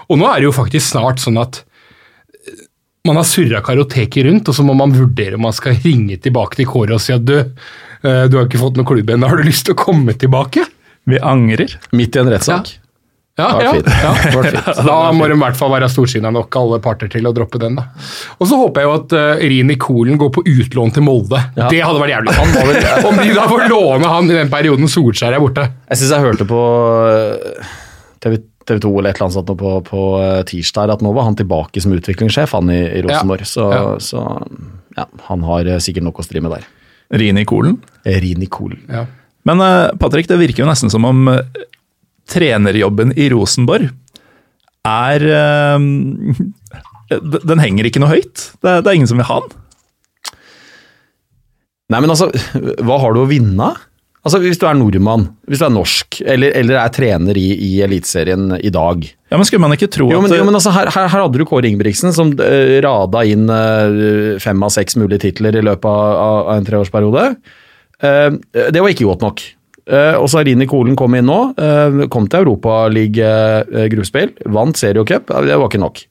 Og 0.10 0.18
nå 0.20 0.28
er 0.30 0.40
det 0.42 0.48
jo 0.50 0.52
faktisk 0.56 0.92
snart 0.92 1.20
sånn 1.24 1.40
at 1.42 1.62
eh, 1.64 2.66
man 3.06 3.16
har 3.18 3.24
surra 3.26 3.62
karoteket 3.66 4.26
rundt, 4.28 4.48
og 4.50 4.54
så 4.56 4.64
må 4.66 4.76
man 4.78 4.92
vurdere 4.94 5.36
om 5.36 5.42
man 5.48 5.54
skal 5.54 5.74
ringe 5.84 6.18
tilbake 6.22 6.56
til 6.60 6.66
Kåre 6.70 6.94
og 6.94 7.02
si 7.02 7.14
at 7.14 7.24
du, 7.26 7.38
eh, 7.40 8.28
du 8.28 8.38
har 8.38 8.46
ikke 8.46 8.60
fått 8.62 8.78
noen 8.78 8.86
klubb 8.86 9.10
ennå, 9.10 9.28
har 9.28 9.38
du 9.38 9.44
lyst 9.48 9.66
til 9.66 9.74
å 9.74 9.84
komme 9.86 10.14
tilbake? 10.14 10.66
Vi 11.08 11.18
angrer. 11.18 11.78
midt 11.94 12.16
i 12.16 12.20
en 12.20 12.30
rettssak. 12.30 12.68
Ja, 12.76 12.91
Det 13.38 13.46
ja, 13.46 13.62
ja. 13.64 13.72
Det 13.80 14.52
fint. 14.52 14.82
Da 14.90 14.96
må 15.16 15.28
de 15.32 15.36
i 15.38 15.40
hvert 15.40 15.56
fall 15.58 15.72
være 15.72 15.88
storsinna 15.90 16.32
nok, 16.36 16.56
alle 16.60 16.80
parter, 16.84 17.08
til 17.14 17.26
å 17.30 17.32
droppe 17.36 17.62
den. 17.62 17.78
da. 17.80 17.86
Og 18.38 18.50
så 18.50 18.58
håper 18.60 18.84
jeg 18.84 18.90
jo 18.90 18.96
at 18.98 19.16
uh, 19.16 19.44
Rini 19.54 19.78
Kolen 19.82 20.20
går 20.20 20.32
på 20.36 20.44
utlån 20.52 20.92
til 20.98 21.06
Molde. 21.08 21.40
Ja. 21.56 21.70
Det 21.72 21.80
hadde 21.86 22.02
vært 22.04 22.14
jævlig. 22.18 22.36
Om 23.08 23.22
de 23.24 23.32
da 23.38 23.46
får 23.50 23.64
låne 23.72 24.12
han 24.12 24.28
i 24.32 24.36
den 24.42 24.52
perioden 24.52 24.92
Solskjær 24.92 25.38
er 25.38 25.44
borte. 25.44 25.70
Jeg 25.94 26.02
syns 26.02 26.12
jeg 26.18 26.26
hørte 26.28 26.48
på 26.50 26.60
eh, 27.08 27.72
TV, 28.22 28.38
TV 28.68 28.84
2 28.84 28.92
eller 29.00 29.14
et 29.14 29.16
eller 29.22 29.30
annet 29.30 29.38
sånt 29.40 29.56
på, 29.64 29.74
på 29.88 30.04
eh, 30.20 30.42
tirsdag 30.52 30.94
at 30.98 31.02
nå 31.08 31.16
var 31.16 31.30
han 31.30 31.40
tilbake 31.40 31.82
som 31.82 31.96
utviklingssjef 31.96 32.54
han 32.60 32.70
i, 32.76 32.82
i 33.00 33.02
Rosenborg. 33.08 33.48
Så, 33.48 33.72
Ja. 33.72 33.88
så 34.04 34.26
ja, 35.00 35.08
han 35.32 35.48
har 35.48 35.72
eh, 35.72 35.80
sikkert 35.82 36.04
nok 36.10 36.20
å 36.20 36.28
stri 36.28 36.44
med 36.44 36.52
der. 36.58 36.68
Rini 37.16 37.48
Kolen. 37.48 37.80
Rini 38.04 38.48
Kolen. 38.52 38.84
Ja. 38.92 39.08
Men 39.48 39.64
eh, 39.64 39.88
Patrick, 40.00 40.28
det 40.30 40.38
virker 40.44 40.66
jo 40.66 40.70
nesten 40.70 40.92
som 40.94 41.08
om 41.08 41.26
eh, 41.32 41.42
trenerjobben 42.32 43.14
i 43.20 43.28
Rosenborg 43.34 43.90
er 44.88 45.26
eh, 45.30 45.84
Den 47.46 47.60
henger 47.62 47.86
ikke 47.90 48.02
noe 48.02 48.16
høyt. 48.16 48.48
Det, 48.64 48.68
er- 48.72 48.82
det 48.82 48.90
er 48.94 48.98
ingen 48.98 49.10
som 49.12 49.20
vil 49.20 49.28
ha 49.30 49.42
den. 49.44 49.58
Nei, 51.92 52.00
men 52.00 52.12
altså, 52.14 52.30
hva 52.88 52.98
har 53.04 53.16
du 53.16 53.22
å 53.26 53.30
vinne? 53.30 53.74
Altså, 54.22 54.38
Hvis 54.44 54.60
du 54.62 54.68
er 54.70 54.78
nordmann, 54.78 55.24
hvis 55.50 55.60
du 55.60 55.66
er 55.66 55.74
norsk, 55.74 56.20
eller, 56.30 56.54
eller 56.60 56.78
er 56.78 56.92
trener 56.94 57.38
i, 57.42 57.48
i 57.58 57.72
Eliteserien 57.82 58.52
i 58.62 58.70
dag 58.74 59.02
Ja, 59.08 59.34
men 59.40 59.48
Skulle 59.50 59.64
man 59.66 59.74
ikke 59.74 59.90
tro 59.90 60.06
Jo, 60.12 60.20
men, 60.22 60.30
at 60.30 60.38
jo, 60.38 60.46
men 60.46 60.58
altså, 60.60 60.74
her, 60.76 60.92
her, 60.94 61.10
hadde 61.10 61.42
du 61.42 61.46
Kåre 61.50 61.66
Ingebrigtsen 61.72 62.14
som 62.14 62.30
uh, 62.38 62.76
rada 62.86 63.24
inn 63.26 63.50
uh, 63.50 64.38
fem 64.44 64.62
av 64.62 64.70
seks 64.76 64.96
mulige 65.02 65.24
titler 65.26 65.58
i 65.58 65.64
løpet 65.66 65.90
av, 65.90 66.06
av, 66.22 66.38
av 66.46 66.54
en 66.62 66.68
treårsperiode. 66.70 67.26
Uh, 68.06 68.38
det 68.54 68.78
var 68.86 68.94
ikke 68.94 69.10
godt 69.10 69.26
nok. 69.26 69.42
Eh, 69.92 70.16
og 70.16 70.30
så 70.32 70.40
har 70.40 70.48
Rini 70.48 70.68
Kolen 70.72 70.96
kommet 71.00 71.20
inn 71.22 71.30
nå. 71.30 71.40
eh, 71.60 72.08
kom 72.12 72.28
til 72.32 72.46
Europaliga-gruppespill. 72.46 74.32
vant 74.48 74.78
seriocup. 74.78 75.28
Det 75.28 75.58
var 75.58 75.68
ikke 75.68 75.84
nok. 75.84 76.06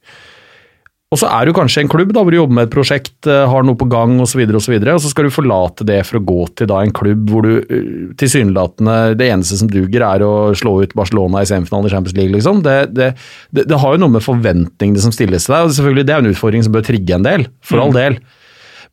Og 1.11 1.19
så 1.19 1.27
er 1.27 1.49
du 1.49 1.51
kanskje 1.57 1.83
en 1.83 1.89
klubb 1.91 2.13
da, 2.15 2.23
hvor 2.23 2.31
du 2.31 2.37
jobber 2.37 2.55
med 2.55 2.69
et 2.69 2.71
prosjekt, 2.75 3.27
eh, 3.27 3.43
har 3.51 3.65
noe 3.67 3.75
på 3.75 3.89
gang 3.91 4.13
osv., 4.23 4.23
og, 4.23 4.31
så 4.31 4.39
videre, 4.39 4.59
og, 4.61 4.63
så 4.63 4.71
videre, 4.71 4.93
og 4.95 5.03
så 5.03 5.11
skal 5.11 5.27
du 5.27 5.35
forlate 5.35 5.87
det 5.89 5.99
for 6.07 6.21
å 6.21 6.23
gå 6.23 6.45
til 6.55 6.69
da 6.71 6.77
en 6.85 6.95
klubb 6.95 7.33
hvor 7.33 7.43
du 7.43 7.57
eh, 7.59 7.89
tilsynelatende 8.21 9.17
Det 9.19 9.27
eneste 9.27 9.59
som 9.59 9.71
duger, 9.73 10.05
er 10.07 10.23
å 10.23 10.55
slå 10.55 10.77
ut 10.85 10.95
Barcelona 10.95 11.43
i 11.43 11.49
semifinalen 11.51 11.91
i 11.91 11.95
Champions 11.97 12.15
League, 12.15 12.37
liksom. 12.37 12.63
Det, 12.63 12.77
det, 12.95 13.09
det, 13.51 13.67
det 13.73 13.81
har 13.83 13.97
jo 13.97 14.03
noe 14.05 14.15
med 14.15 14.23
forventningene 14.23 15.03
som 15.03 15.15
stilles 15.15 15.49
til 15.49 15.57
deg, 15.57 15.67
og 15.67 15.75
selvfølgelig 15.81 16.07
det 16.07 16.15
er 16.15 16.23
en 16.23 16.31
utfordring 16.31 16.63
som 16.69 16.77
bør 16.79 16.87
trigge 16.87 17.19
en 17.19 17.27
del, 17.27 17.49
for 17.59 17.83
all 17.83 17.97
del. 17.97 18.21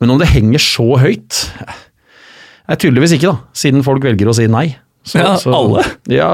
Men 0.02 0.16
om 0.16 0.18
det 0.22 0.32
henger 0.34 0.64
så 0.64 0.88
høyt 0.98 1.44
Nei, 2.68 2.76
tydeligvis 2.76 3.16
ikke, 3.16 3.32
da, 3.32 3.56
siden 3.56 3.86
folk 3.86 4.04
velger 4.04 4.30
å 4.30 4.36
si 4.36 4.50
nei. 4.52 4.68
Så, 5.08 5.22
Ja, 5.22 5.38
alle? 5.56 5.86
Ja, 6.12 6.32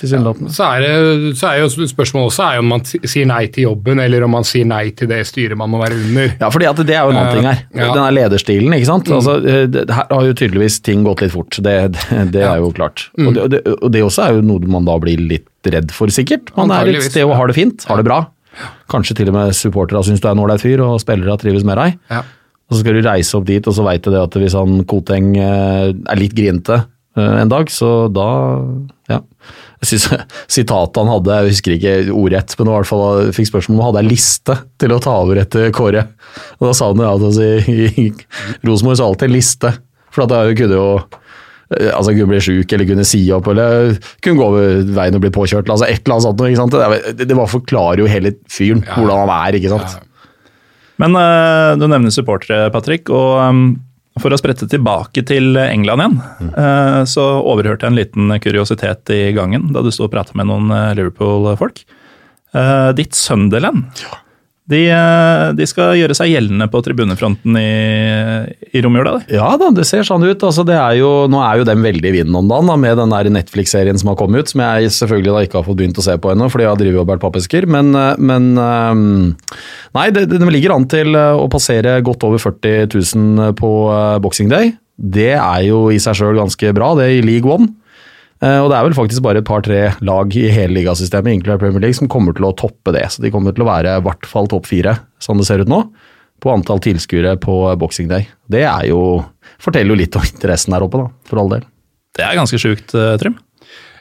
tilsynelatende. 0.00 0.50
Så 0.52 0.66
er, 0.66 0.82
det, 0.82 1.36
så 1.38 1.50
er 1.52 1.60
jo 1.62 1.86
spørsmålet 1.88 2.32
også 2.32 2.46
er 2.48 2.62
om 2.62 2.68
man 2.72 2.82
sier 2.86 3.28
nei 3.30 3.44
til 3.54 3.68
jobben, 3.68 4.02
eller 4.02 4.26
om 4.26 4.34
man 4.34 4.46
sier 4.48 4.66
nei 4.68 4.88
til 4.98 5.10
det 5.10 5.20
styret 5.28 5.58
man 5.58 5.70
må 5.72 5.80
være 5.82 5.98
under. 6.00 6.34
Ja, 6.40 6.50
fordi 6.52 6.70
det 6.82 6.96
er 6.96 7.06
jo 7.06 7.14
en 7.14 7.20
annen 7.20 7.38
ting 7.38 7.48
her. 7.48 7.62
Ja. 7.70 7.88
Den 7.94 8.02
er 8.02 8.16
lederstilen, 8.18 8.76
ikke 8.76 8.90
sant. 8.90 9.10
Altså, 9.14 9.38
eh, 9.46 9.64
det, 9.70 9.86
her 9.94 10.10
har 10.10 10.28
jo 10.28 10.36
tydeligvis 10.42 10.80
ting 10.84 11.06
gått 11.06 11.24
litt 11.24 11.34
fort. 11.36 11.58
Det, 11.64 11.76
det, 11.96 12.22
det 12.34 12.44
er 12.44 12.62
jo 12.62 12.70
klart. 12.74 13.08
Og, 13.18 13.30
det, 13.30 13.46
og, 13.46 13.50
det, 13.54 13.64
og 13.78 13.94
det 13.94 14.04
også 14.10 14.26
er 14.28 14.38
jo 14.38 14.46
noe 14.50 14.74
man 14.74 14.88
da 14.88 14.98
blir 15.02 15.22
litt 15.22 15.70
redd 15.70 15.94
for, 15.94 16.10
sikkert. 16.12 16.50
Man 16.58 16.74
er 16.74 16.90
et 16.92 17.06
sted 17.06 17.24
og 17.24 17.36
ja. 17.36 17.40
har 17.40 17.50
det 17.50 17.58
fint, 17.62 17.86
har 17.88 18.00
det 18.00 18.08
bra. 18.10 18.24
Kanskje 18.90 19.16
til 19.18 19.30
og 19.30 19.38
med 19.38 19.54
supportere 19.56 20.02
syns 20.06 20.22
du 20.22 20.28
er 20.28 20.34
en 20.36 20.42
ålreit 20.44 20.62
fyr, 20.62 20.82
og 20.84 20.98
spillere 21.02 21.38
trives 21.40 21.66
med 21.66 21.78
deg. 21.80 22.00
Ja. 22.12 22.24
Og 22.70 22.76
så 22.76 22.80
skal 22.80 22.96
du 22.96 23.04
reise 23.04 23.36
opp 23.36 23.44
dit, 23.48 23.66
og 23.68 23.74
så 23.76 23.84
veit 23.84 24.02
du 24.06 24.10
det 24.14 24.22
at 24.24 24.36
hvis 24.40 24.54
han 24.56 24.82
Koteng 24.88 25.34
eh, 25.36 25.90
er 25.92 26.20
litt 26.20 26.32
grinete 26.36 26.78
eh, 27.16 27.34
en 27.42 27.50
dag, 27.52 27.68
så 27.72 28.08
da 28.12 28.28
Ja. 29.12 29.18
Jeg 29.84 29.90
synes 29.90 30.06
Sitatet 30.54 30.96
han 31.02 31.10
hadde, 31.12 31.34
jeg 31.42 31.52
husker 31.52 31.74
ikke 31.76 31.94
ordrett, 32.16 32.54
men 32.58 32.70
i 32.70 32.76
hvert 32.78 32.88
fall 32.88 33.02
jeg 33.26 33.34
fikk 33.36 33.50
spørsmål 33.50 33.76
om 33.76 33.82
han 33.84 33.90
hadde 33.92 34.04
ei 34.06 34.12
liste 34.14 34.56
til 34.80 34.94
å 34.96 35.00
ta 35.04 35.18
over 35.26 35.42
etter 35.42 35.68
Kåre. 35.76 36.06
Og 36.56 36.64
da 36.70 36.72
sa 36.78 36.88
han 36.88 37.02
jo 37.04 37.10
at 37.10 37.26
altså, 37.28 37.50
Rosenborg 38.64 38.96
sa 39.00 39.10
alltid 39.10 39.34
liste, 39.34 39.74
for 40.14 40.24
at 40.24 40.32
jeg 40.38 40.56
kunne 40.62 40.78
jo 40.80 40.88
eh, 41.02 41.90
Altså 41.90 42.14
kunne 42.14 42.30
bli 42.32 42.40
sjuk 42.44 42.72
eller 42.76 42.88
kunne 42.88 43.04
si 43.08 43.20
opp 43.34 43.48
eller 43.52 43.94
kunne 44.24 44.38
gå 44.40 44.44
over 44.46 44.82
veien 44.96 45.16
og 45.18 45.22
bli 45.24 45.32
påkjørt. 45.34 45.68
altså 45.72 45.88
Et 45.90 46.00
eller 46.00 46.16
annet 46.16 46.26
sånt. 46.28 46.44
Ikke 46.48 46.60
sant? 46.62 46.74
Det, 46.78 47.14
det, 47.20 47.28
det 47.28 47.36
bare 47.38 47.50
forklarer 47.58 48.04
jo 48.04 48.10
hele 48.10 48.34
fyren, 48.52 48.84
Ja. 48.86 48.96
hvordan 49.00 49.24
han 49.26 49.32
er. 49.36 49.58
ikke 49.60 49.72
sant? 49.76 49.96
Men 51.04 51.18
uh, 51.20 51.76
du 51.76 51.84
nevner 51.90 52.14
supportere, 52.14 52.70
Patrick. 52.72 53.12
og 53.12 53.36
um, 53.44 53.64
For 54.22 54.32
å 54.32 54.38
sprette 54.40 54.68
tilbake 54.70 55.24
til 55.28 55.58
England 55.58 56.00
igjen, 56.00 56.18
eh, 56.54 57.00
så 57.10 57.22
overhørte 57.42 57.82
jeg 57.82 57.90
en 57.90 57.98
liten 57.98 58.34
kuriositet 58.38 59.10
i 59.10 59.32
gangen 59.34 59.72
da 59.74 59.82
du 59.82 59.90
sto 59.90 60.06
og 60.06 60.12
pratet 60.12 60.38
med 60.38 60.46
noen 60.46 60.70
eh, 60.70 60.92
Liverpool-folk. 61.00 61.82
Uh, 62.54 62.94
ditt 62.94 63.18
Sunderland, 63.18 64.04
de, 64.64 64.78
eh, 64.88 65.46
de 65.58 65.64
skal 65.68 65.92
gjøre 65.98 66.14
seg 66.16 66.30
gjeldende 66.32 66.66
på 66.72 66.80
tribunefronten 66.86 67.56
i, 67.60 67.72
i 68.72 68.80
romjula. 68.84 69.18
Ja 69.28 69.50
da, 69.60 69.68
det 69.76 69.84
ser 69.88 70.06
sånn 70.08 70.24
ut. 70.24 70.40
Altså, 70.40 70.64
er 70.72 70.96
jo, 70.96 71.10
nå 71.28 71.42
er 71.44 71.60
jo 71.60 71.66
dem 71.68 71.84
veldig 71.84 72.08
i 72.08 72.14
vinden 72.16 72.38
om 72.40 72.48
dagen 72.48 72.70
da, 72.72 72.78
med 72.80 72.96
den 72.96 73.36
Netflix-serien 73.36 74.00
som 74.00 74.14
har 74.14 74.18
kommet 74.20 74.44
ut, 74.44 74.54
som 74.54 74.64
jeg 74.64 74.94
selvfølgelig 74.96 75.34
da 75.34 75.44
ikke 75.44 75.60
har 75.60 75.68
fått 75.68 75.80
begynt 75.82 76.00
å 76.00 76.06
se 76.06 76.16
på 76.16 76.32
ennå, 76.32 76.48
fordi 76.52 76.64
jeg 76.64 76.72
har 76.72 76.80
drevet 76.80 77.02
og 77.02 77.10
bærer 77.10 77.24
pappesker. 77.26 77.68
Men, 77.76 77.92
eh, 77.92 78.16
men 78.16 78.48
eh, 78.56 79.52
nei, 79.98 80.08
det, 80.16 80.30
det, 80.32 80.40
ligger 80.54 80.78
an 80.78 80.88
til 80.88 81.12
å 81.12 81.44
passere 81.52 81.98
godt 82.06 82.24
over 82.24 82.40
40 82.40 82.88
000 82.94 83.54
på 83.60 83.70
Boxing 84.24 84.48
Day. 84.52 84.72
Det 84.96 85.34
er 85.34 85.62
jo 85.66 85.88
i 85.92 86.00
seg 86.00 86.16
sjøl 86.16 86.38
ganske 86.40 86.72
bra, 86.72 86.94
det 86.96 87.10
i 87.18 87.24
League 87.26 87.50
One. 87.50 87.74
Eh, 88.44 88.60
Og 88.60 88.68
det 88.70 88.76
er 88.76 88.86
vel 88.86 88.96
faktisk 88.96 89.24
bare 89.24 89.40
et 89.40 89.48
par-tre 89.48 89.80
lag 90.04 90.36
i 90.36 90.48
hele 90.52 90.76
ligasystemet, 90.76 91.38
inkludert 91.38 91.62
Premier 91.64 91.86
League, 91.86 91.96
som 91.96 92.10
kommer 92.12 92.36
til 92.36 92.48
å 92.48 92.54
toppe 92.58 92.92
det. 92.92 93.06
Så 93.14 93.24
de 93.24 93.32
kommer 93.32 93.56
til 93.56 93.64
å 93.64 93.70
være 93.70 93.96
i 93.98 94.04
hvert 94.04 94.28
fall 94.28 94.50
topp 94.52 94.68
fire, 94.68 94.98
sånn 95.22 95.40
det 95.40 95.48
ser 95.48 95.64
ut 95.64 95.70
nå, 95.72 95.80
på 96.44 96.52
antall 96.52 96.82
tilskuere 96.84 97.38
på 97.40 97.56
Boxing 97.80 98.10
Day. 98.10 98.28
Det 98.52 98.66
er 98.68 98.90
jo, 98.90 99.22
forteller 99.62 99.94
jo 99.94 100.02
litt 100.02 100.18
om 100.20 100.26
interessen 100.28 100.76
her 100.76 100.84
oppe, 100.84 101.00
da, 101.00 101.08
for 101.30 101.40
all 101.40 101.50
del. 101.56 101.64
Det 102.14 102.26
er 102.26 102.36
ganske 102.36 102.60
sjukt, 102.60 102.92
eh, 102.94 103.16
Trym. 103.22 103.40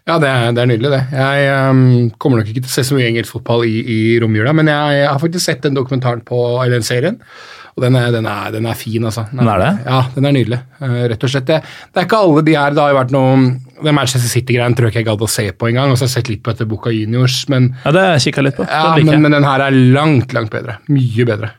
Ja, 0.03 0.17
det 0.19 0.27
er, 0.27 0.49
det 0.51 0.59
er 0.59 0.67
nydelig, 0.67 0.89
det. 0.91 1.01
Jeg 1.15 1.69
um, 1.71 2.09
kommer 2.19 2.41
nok 2.41 2.49
ikke 2.51 2.65
til 2.65 2.67
å 2.67 2.73
se 2.73 2.83
så 2.83 2.97
mye 2.97 3.07
engelsk 3.07 3.37
fotball 3.37 3.63
i, 3.63 3.77
i 3.87 3.99
romjula, 4.19 4.51
men 4.51 4.67
jeg, 4.67 4.97
jeg 4.99 5.07
har 5.07 5.21
faktisk 5.21 5.45
sett 5.45 5.63
den 5.63 5.77
dokumentaren 5.77 6.19
på 6.27 6.39
eller 6.57 6.75
den 6.75 6.83
serien, 6.83 7.21
og 7.73 7.85
den 7.85 7.95
er, 7.95 8.09
den 8.11 8.27
er, 8.27 8.49
den 8.51 8.67
er 8.67 8.75
fin, 8.77 9.07
altså. 9.07 9.23
Den 9.31 9.47
er 9.47 9.63
det? 9.63 9.69
Ja, 9.87 10.01
den 10.17 10.27
er 10.27 10.35
nydelig, 10.35 10.59
Uh, 10.83 11.05
rett 11.07 11.23
og 11.23 11.31
slett. 11.31 11.47
Det, 11.47 11.61
det 11.63 12.01
er 12.01 12.09
ikke 12.09 12.19
alle 12.19 12.41
de 12.43 12.57
her, 12.59 12.75
det 12.75 12.83
har 12.83 12.91
jo 12.91 12.97
vært 12.99 13.15
noe 13.15 13.35
Den 13.83 13.97
Manchester 13.97 14.29
City-greien 14.31 14.75
tror 14.77 14.87
jeg 14.87 14.93
ikke 14.95 15.01
jeg 15.03 15.09
gadd 15.11 15.25
å 15.25 15.31
se 15.31 15.47
på 15.51 15.69
engang, 15.69 15.91
og 15.91 15.97
så 15.99 16.05
har 16.05 16.11
jeg 16.11 16.15
sett 16.21 16.31
litt 16.31 16.43
på 16.45 16.53
etter 16.53 16.69
Boca 16.69 16.93
Juniors, 16.93 17.43
men 17.51 17.73
Ja, 17.83 17.91
Det 17.91 18.05
har 18.05 18.15
jeg 18.17 18.29
kikka 18.29 18.45
litt 18.47 18.57
på. 18.59 18.65
Den 18.69 18.71
ja, 18.71 18.95
men, 19.11 19.27
men 19.27 19.37
den 19.37 19.47
her 19.47 19.65
er 19.67 19.75
langt, 19.75 20.33
langt 20.35 20.53
bedre. 20.53 20.79
Mye 20.93 21.27
bedre. 21.27 21.51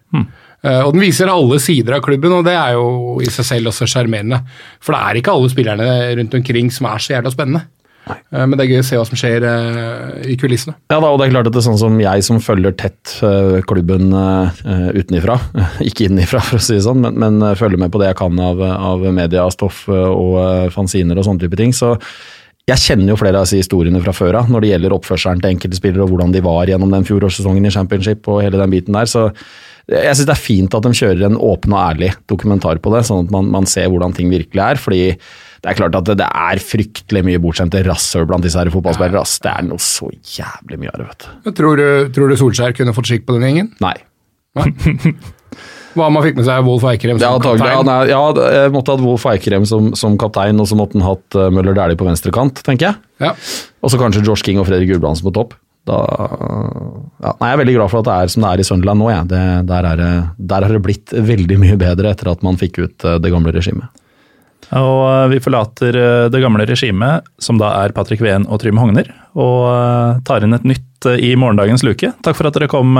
Eh, 0.64 0.80
og 0.80 0.94
den 0.94 1.04
viser 1.04 1.28
alle 1.28 1.58
sider 1.60 1.98
av 1.98 2.04
klubben, 2.06 2.32
og 2.32 2.44
det 2.46 2.54
er 2.56 2.72
jo 2.78 3.18
i 3.20 3.28
seg 3.32 3.44
selv 3.50 3.72
også 3.72 3.88
sjarmerende. 3.90 4.40
For 4.80 4.96
det 4.96 5.02
er 5.02 5.20
ikke 5.20 5.34
alle 5.36 5.52
spillerne 5.52 5.88
rundt 6.20 6.36
omkring 6.40 6.70
som 6.72 6.88
er 6.88 7.04
så 7.04 7.16
jævla 7.18 7.32
spennende. 7.34 7.66
Eh, 8.10 8.44
men 8.44 8.56
det 8.56 8.66
er 8.66 8.72
gøy 8.74 8.82
å 8.82 8.86
se 8.86 8.98
hva 8.98 9.06
som 9.08 9.18
skjer 9.18 9.46
uh, 9.46 10.20
i 10.28 10.36
kulissene. 10.40 10.76
Ja 10.92 11.00
da, 11.00 11.10
og 11.10 11.20
det 11.20 11.28
er 11.28 11.34
klart 11.34 11.48
at 11.48 11.56
det 11.56 11.62
er 11.62 11.66
sånn 11.68 11.80
som 11.80 11.98
jeg 12.02 12.26
som 12.26 12.40
følger 12.44 12.76
tett 12.78 13.16
uh, 13.24 13.58
klubben 13.68 14.12
uh, 14.12 14.62
utenifra, 14.94 15.38
ikke 15.88 16.08
innifra 16.08 16.42
for 16.44 16.60
å 16.60 16.64
si 16.64 16.76
det 16.78 16.86
sånn, 16.86 17.02
men, 17.04 17.18
men 17.20 17.58
følger 17.58 17.80
med 17.80 17.94
på 17.94 18.02
det 18.02 18.12
jeg 18.12 18.20
kan 18.20 18.40
av, 18.42 18.62
av 18.62 19.04
media, 19.14 19.46
stoff 19.52 19.84
og 19.88 20.72
fanziner 20.74 21.18
og 21.18 21.28
sånne 21.28 21.46
type 21.46 21.60
ting. 21.60 21.74
så 21.76 21.94
jeg 22.64 22.80
kjenner 22.80 23.12
jo 23.12 23.18
flere 23.20 23.36
av 23.36 23.44
disse 23.44 23.58
historiene 23.60 24.00
fra 24.00 24.14
før 24.16 24.38
av 24.38 24.48
når 24.48 24.64
det 24.64 24.68
gjelder 24.70 24.94
oppførselen 24.96 25.42
til 25.42 25.52
enkelte 25.52 25.76
spillere 25.76 26.06
og 26.06 26.14
hvordan 26.14 26.32
de 26.32 26.40
var 26.44 26.70
gjennom 26.70 26.94
den 26.94 27.04
fjorårssesongen 27.04 27.68
i 27.68 27.72
championship 27.74 28.28
og 28.32 28.40
hele 28.40 28.56
den 28.56 28.72
biten 28.72 28.96
der. 28.96 29.10
Så 29.10 29.26
jeg 29.84 30.16
syns 30.16 30.30
det 30.30 30.32
er 30.32 30.40
fint 30.40 30.76
at 30.76 30.86
de 30.86 30.96
kjører 30.96 31.26
en 31.28 31.36
åpen 31.36 31.74
og 31.76 31.82
ærlig 31.82 32.14
dokumentar 32.30 32.80
på 32.80 32.94
det, 32.94 33.02
sånn 33.04 33.26
at 33.26 33.34
man, 33.34 33.50
man 33.52 33.68
ser 33.68 33.90
hvordan 33.92 34.16
ting 34.16 34.32
virkelig 34.32 34.62
er. 34.64 34.80
fordi 34.80 35.02
det 35.64 35.70
er 35.72 35.76
klart 35.78 35.94
at 35.96 36.04
det, 36.04 36.18
det 36.20 36.26
er 36.28 36.60
fryktelig 36.60 37.22
mye 37.24 37.40
bortskjemte 37.40 37.80
rasshøl 37.86 38.26
blant 38.28 38.44
disse 38.44 38.60
her 38.60 38.68
fotballspillere. 38.72 39.22
ass. 39.24 39.38
Det 39.40 39.48
er 39.48 39.64
noe 39.64 39.80
så 39.80 40.10
jævlig 40.12 40.76
mye 40.82 40.90
av 40.92 40.98
det, 41.00 41.06
vet 41.08 41.24
du. 41.24 41.54
Tror 41.56 41.80
du, 41.80 41.86
tror 42.12 42.28
du 42.28 42.36
Solskjær 42.36 42.76
kunne 42.76 42.92
fått 42.92 43.08
skikk 43.08 43.24
på 43.24 43.38
den 43.38 43.46
gjengen? 43.48 43.70
Nei. 43.80 43.96
Hva 45.94 46.10
om 46.10 46.18
han 46.18 46.24
fikk 46.26 46.36
med 46.36 46.44
seg 46.50 46.66
Wolf 46.66 46.84
Eikrem 46.90 47.16
som 47.22 47.40
kaptein? 47.40 47.64
Ja, 47.70 47.80
nei, 47.86 47.96
ja, 48.10 48.20
jeg 48.58 48.74
måtte 48.74 48.92
hatt 48.92 49.04
Wolf 49.06 49.24
Eikrem 49.30 49.64
som, 49.70 49.92
som 49.96 50.18
kaptein, 50.20 50.60
og 50.60 50.68
så 50.68 50.76
måtte 50.76 50.98
han 50.98 51.06
hatt 51.06 51.38
uh, 51.38 51.48
Møller 51.54 51.76
Dæhlie 51.78 51.96
på 51.96 52.08
venstre 52.10 52.34
kant, 52.34 52.60
tenker 52.66 52.90
jeg. 52.90 53.00
Ja. 53.24 53.32
Og 53.80 53.94
så 53.94 54.00
kanskje 54.00 54.24
Josh 54.26 54.44
King 54.44 54.60
og 54.60 54.68
Fredrik 54.68 54.92
Gulbrandsen 54.92 55.24
på 55.30 55.32
topp. 55.38 55.56
Da, 55.88 55.98
ja, 57.20 57.32
nei, 57.40 57.48
jeg 57.48 57.54
er 57.54 57.60
veldig 57.60 57.74
glad 57.76 57.92
for 57.92 58.00
at 58.00 58.08
det 58.08 58.14
er 58.16 58.30
som 58.32 58.44
det 58.44 58.52
er 58.52 58.60
i 58.60 58.68
Sunderland 58.68 59.04
nå. 59.04 59.10
Ja. 59.12 59.24
Det, 59.28 59.42
der, 59.68 59.88
er, 59.94 60.06
der 60.36 60.66
har 60.66 60.76
det 60.76 60.84
blitt 60.84 61.12
veldig 61.32 61.60
mye 61.60 61.76
bedre 61.80 62.12
etter 62.12 62.32
at 62.32 62.44
man 62.44 62.60
fikk 62.60 62.80
ut 62.80 63.04
eh, 63.04 63.18
det 63.20 63.32
gamle 63.32 63.52
regimet. 63.54 64.03
Og 64.72 65.00
eh, 65.10 65.28
vi 65.34 65.40
forlater 65.44 65.94
eh, 66.00 66.28
det 66.32 66.40
gamle 66.42 66.64
regimet, 66.66 67.24
som 67.38 67.58
da 67.60 67.72
er 67.84 67.92
Patrick 67.92 68.20
Ween 68.24 68.46
og 68.48 68.60
Trym 68.62 68.78
Hogner, 68.80 69.10
og 69.36 69.66
eh, 69.70 70.20
tar 70.24 70.44
inn 70.46 70.54
et 70.56 70.64
nytt 70.64 71.10
i 71.20 71.34
morgendagens 71.36 71.84
luke. 71.84 72.14
Takk 72.24 72.36
for 72.38 72.48
at 72.48 72.54
dere 72.56 72.66
kom, 72.72 72.94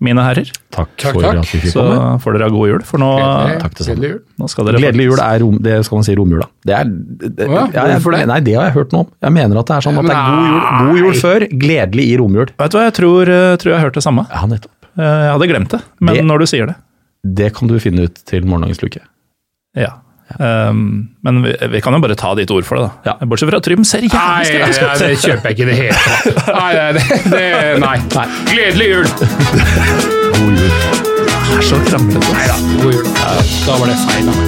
mine 0.00 0.22
herrer. 0.24 0.48
Takk, 0.72 0.88
Takk, 0.98 1.12
for 1.14 1.22
takk. 1.22 1.38
at 1.44 1.50
vi 1.52 1.58
fikk 1.60 1.72
Så 1.74 1.82
komme. 1.84 2.14
får 2.24 2.32
dere 2.38 2.46
ha 2.48 2.52
god 2.54 2.68
jul, 2.72 2.80
for 2.88 2.98
nå, 3.02 3.10
Gledelig- 3.20 3.60
takk 3.60 3.74
til 3.76 3.84
samme. 3.86 3.94
gledelig 4.00 4.10
jul. 4.10 4.20
nå 4.40 4.48
skal 4.50 4.64
dere 4.66 4.80
Gledelig 4.80 5.06
jul 5.10 5.20
er 5.20 5.38
rom, 5.44 5.58
det 5.62 5.74
skal 5.86 5.96
man 6.00 6.06
si 6.08 6.14
romjula. 6.18 6.46
Det 6.64 6.74
er, 6.74 6.84
det, 6.88 7.46
Å 7.46 7.52
ja, 7.54 7.66
jeg- 7.76 8.02
det? 8.16 8.26
Nei, 8.32 8.40
det 8.40 8.54
har 8.56 8.64
jeg 8.70 8.74
hørt 8.80 8.92
noe 8.96 9.00
om. 9.04 9.10
Jeg 9.22 9.32
mener 9.36 9.58
at 9.60 9.66
det 9.70 9.76
er 9.76 9.86
sånn 9.86 9.98
at 10.00 10.08
det 10.08 10.16
er 10.16 10.24
god 10.32 10.48
jul, 10.50 10.60
god 10.88 10.98
jul 11.04 11.20
før, 11.20 11.46
gledelig 11.66 12.06
i 12.08 12.16
romjul. 12.18 12.48
Vet 12.58 12.70
du 12.72 12.78
hva, 12.78 12.84
jeg 12.88 12.94
tror, 12.98 13.24
tror 13.60 13.70
jeg 13.70 13.78
har 13.78 13.86
hørt 13.86 13.94
det 14.00 14.02
samme. 14.08 14.26
Ja, 14.32 14.46
nettopp. 14.46 14.72
Eh, 14.98 15.04
Jeg 15.04 15.32
hadde 15.36 15.48
glemt 15.52 15.70
det, 15.70 15.82
men 16.00 16.14
Det- 16.14 16.24
når 16.24 16.38
du 16.40 16.46
sier 16.46 16.66
det. 16.66 16.76
Det 17.22 17.52
kan 17.54 17.68
du 17.68 17.78
finne 17.78 18.08
ut 18.08 18.14
til 18.24 18.42
morgendagens 18.42 18.82
luke. 18.82 18.98
Ja. 19.76 20.00
Um, 20.38 21.08
men 21.26 21.42
vi, 21.42 21.52
vi 21.72 21.80
kan 21.82 21.92
jo 21.96 21.98
bare 22.04 22.14
ta 22.14 22.34
ditt 22.38 22.50
ord 22.54 22.64
for 22.68 22.78
det, 22.78 22.84
da. 22.86 22.90
Ja. 23.10 23.14
Bortsett 23.26 23.50
fra 23.50 23.58
Trym 23.64 23.82
ser 23.84 24.04
jævlig 24.06 24.46
skeptisk 24.46 24.80
ja, 24.80 24.86
ut. 24.92 24.98
det 25.02 25.18
kjøper 25.24 25.44
jeg 25.50 25.54
ikke 25.56 25.64
i 25.64 25.70
det 25.70 25.78
hele 25.80 25.96
tatt. 25.98 26.24
Nei, 26.60 26.70
det, 26.76 27.02
det, 27.34 27.46
nei. 27.82 27.96
Nei. 28.14 28.26
Gledelig 28.52 28.88
jul! 28.92 29.06
God 30.38 30.54
jul. 30.54 30.70
Det 31.50 31.58
er 31.58 31.64
så 31.66 31.76
kranglete. 31.88 32.30
Nei 32.30 32.46
da, 32.46 32.56
god 32.84 32.92
jul. 32.94 33.06
Da 33.66 33.72
var 33.82 33.86
det 33.90 33.96
feil 34.06 34.26
av 34.30 34.34
meg. 34.38 34.46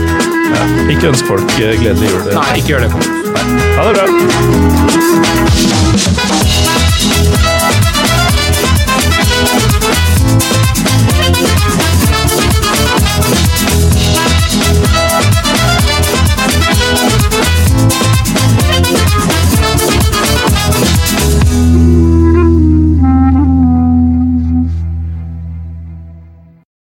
Ikke 0.92 1.06
ønsk 1.10 1.24
folk 1.32 1.48
eh, 1.58 1.74
gledelig 1.80 2.08
jul. 2.12 2.22
Nei, 2.36 2.50
ikke 2.60 2.76
gjør 2.76 2.82
det. 2.86 2.90
Nei. 3.32 3.44
Ha 3.76 3.80
det 3.88 3.92
bra. 3.98 4.04